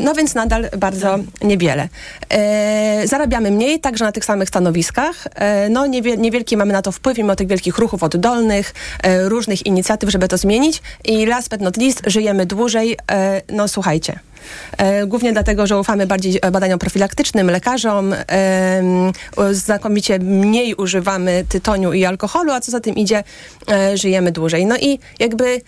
[0.00, 1.88] no więc nadal bardzo niewiele.
[2.30, 5.26] E, zarabiamy mniej, także na tych samych stanowiskach.
[5.34, 5.86] E, no
[6.18, 10.36] niewielki mamy na to wpływ, mimo tych wielkich ruchów oddolnych, e, różnych inicjatyw, żeby to
[10.36, 10.82] zmienić.
[11.04, 12.96] I last but not least, żyjemy dłużej.
[13.10, 14.18] E, no słuchajcie.
[14.76, 18.14] E, głównie dlatego, że ufamy bardziej badaniom profilaktycznym, lekarzom,
[19.50, 23.24] znakomicie mniej używamy tytoniu i alkoholu, a co za tym idzie,
[23.70, 24.66] e, żyjemy dłużej.
[24.66, 25.60] No i jakby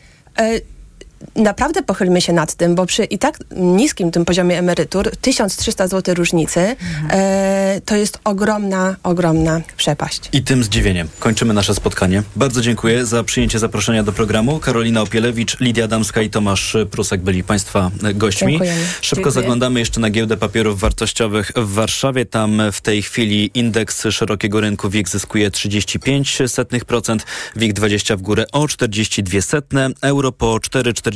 [1.36, 6.14] naprawdę pochylmy się nad tym, bo przy i tak niskim tym poziomie emerytur, 1300 zł
[6.14, 7.08] różnicy, mhm.
[7.10, 10.28] e, to jest ogromna, ogromna przepaść.
[10.32, 12.22] I tym zdziwieniem kończymy nasze spotkanie.
[12.36, 14.58] Bardzo dziękuję za przyjęcie zaproszenia do programu.
[14.58, 18.48] Karolina Opielewicz, Lidia Damska i Tomasz Prusek byli Państwa gośćmi.
[18.48, 18.80] Dziękujemy.
[19.00, 19.32] Szybko Dziękuję.
[19.32, 22.26] zaglądamy jeszcze na giełdę papierów wartościowych w Warszawie.
[22.26, 27.18] Tam w tej chwili indeks szerokiego rynku WIG zyskuje 35%,
[27.56, 30.60] WIG 20 w górę o 42 setne, euro po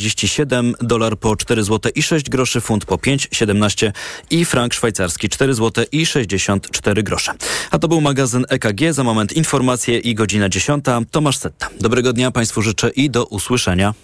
[0.09, 3.93] 4,47, dolar po 4 zł i 6 groszy, funt po 5,17
[4.31, 7.33] i frank szwajcarski 4 zł i 64 grosze.
[7.71, 8.93] A to był magazyn EKG.
[8.93, 10.85] Za moment informacje i godzina 10.
[11.11, 11.69] Tomasz Setta.
[11.81, 13.95] Dobrego dnia Państwu życzę i do usłyszenia.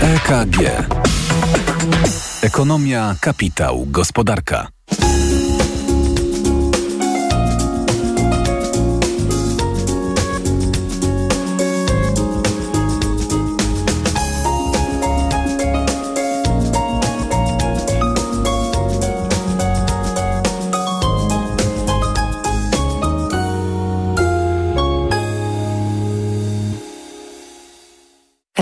[0.00, 0.58] EKG.
[2.42, 4.68] Ekonomia, kapitał, gospodarka.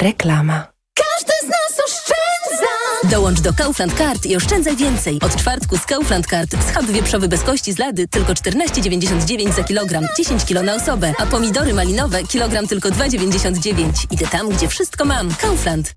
[0.03, 0.66] Reklama.
[0.94, 3.16] Każdy z nas oszczędza!
[3.16, 5.18] Dołącz do Kaufland Card i oszczędzaj więcej.
[5.22, 10.07] Od czwartku z Kaufland Card schab wieprzowy bez kości z lady tylko 14,99 za kilogram,
[10.16, 14.07] 10 kilo na osobę, a pomidory malinowe kilogram tylko 2,99.
[14.11, 15.34] Idę tam, gdzie wszystko mam.
[15.34, 15.94] Kaufland.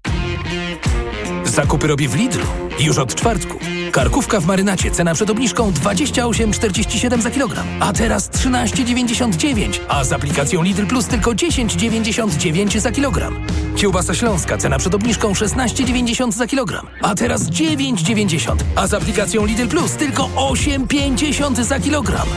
[1.45, 2.45] Zakupy robię w Lidlu.
[2.79, 3.59] Już od czwartku.
[3.93, 10.63] Karkówka w marynacie, cena przed obniżką 28,47 za kilogram, a teraz 13,99, a z aplikacją
[10.63, 13.45] Lidl Plus tylko 10,99 za kilogram.
[13.75, 19.67] Kiełbasa śląska, cena przed obniżką 16,90 za kilogram, a teraz 9,90, a z aplikacją Lidl
[19.67, 22.27] Plus tylko 8,50 za kilogram.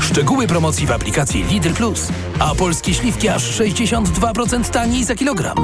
[0.00, 5.56] Szczegóły promocji w aplikacji Lidl Plus, a polskie śliwki aż 62% taniej za kilogram.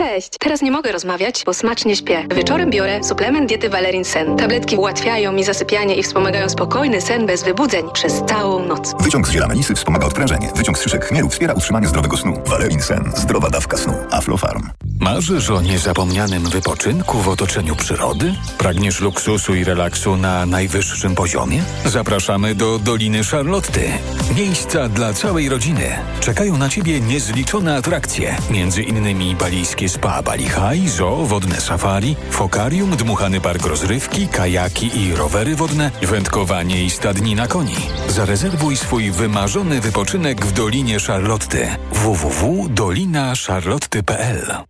[0.00, 2.26] Cześć, teraz nie mogę rozmawiać, bo smacznie śpię.
[2.34, 4.36] Wieczorem biorę suplement diety Valerin Sen.
[4.36, 8.94] Tabletki ułatwiają mi zasypianie i wspomagają spokojny sen bez wybudzeń przez całą noc.
[9.00, 10.50] Wyciąg z ziela melisy wspomaga odprężenie.
[10.56, 12.42] Wyciąg z szyszek chmielu wspiera utrzymanie zdrowego snu.
[12.46, 13.12] Valerin Sen.
[13.16, 13.94] Zdrowa dawka snu.
[14.10, 14.70] Aflofarm.
[15.00, 18.34] Marzysz o niezapomnianym wypoczynku w otoczeniu przyrody?
[18.58, 21.62] Pragniesz luksusu i relaksu na najwyższym poziomie?
[21.84, 23.90] Zapraszamy do Doliny Charlotty.
[24.36, 25.98] Miejsca dla całej rodziny.
[26.20, 32.96] Czekają na Ciebie niezliczone atrakcje, między innymi balijskie spa Bali High, zoo, wodne safari, fokarium,
[32.96, 37.76] dmuchany park rozrywki, kajaki i rowery wodne, wędkowanie i stadnina koni.
[38.08, 41.76] Zarezerwuj swój wymarzony wypoczynek w Dolinie Charlotty.
[41.92, 44.69] www.dolinacharlotty.pl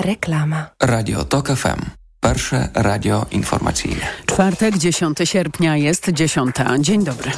[0.00, 0.66] Reklama.
[0.82, 1.82] Radio TOK FM.
[2.20, 4.06] Pierwsze radio informacyjne.
[4.26, 6.56] Czwartek, 10 sierpnia jest 10.
[6.80, 7.30] Dzień dobry.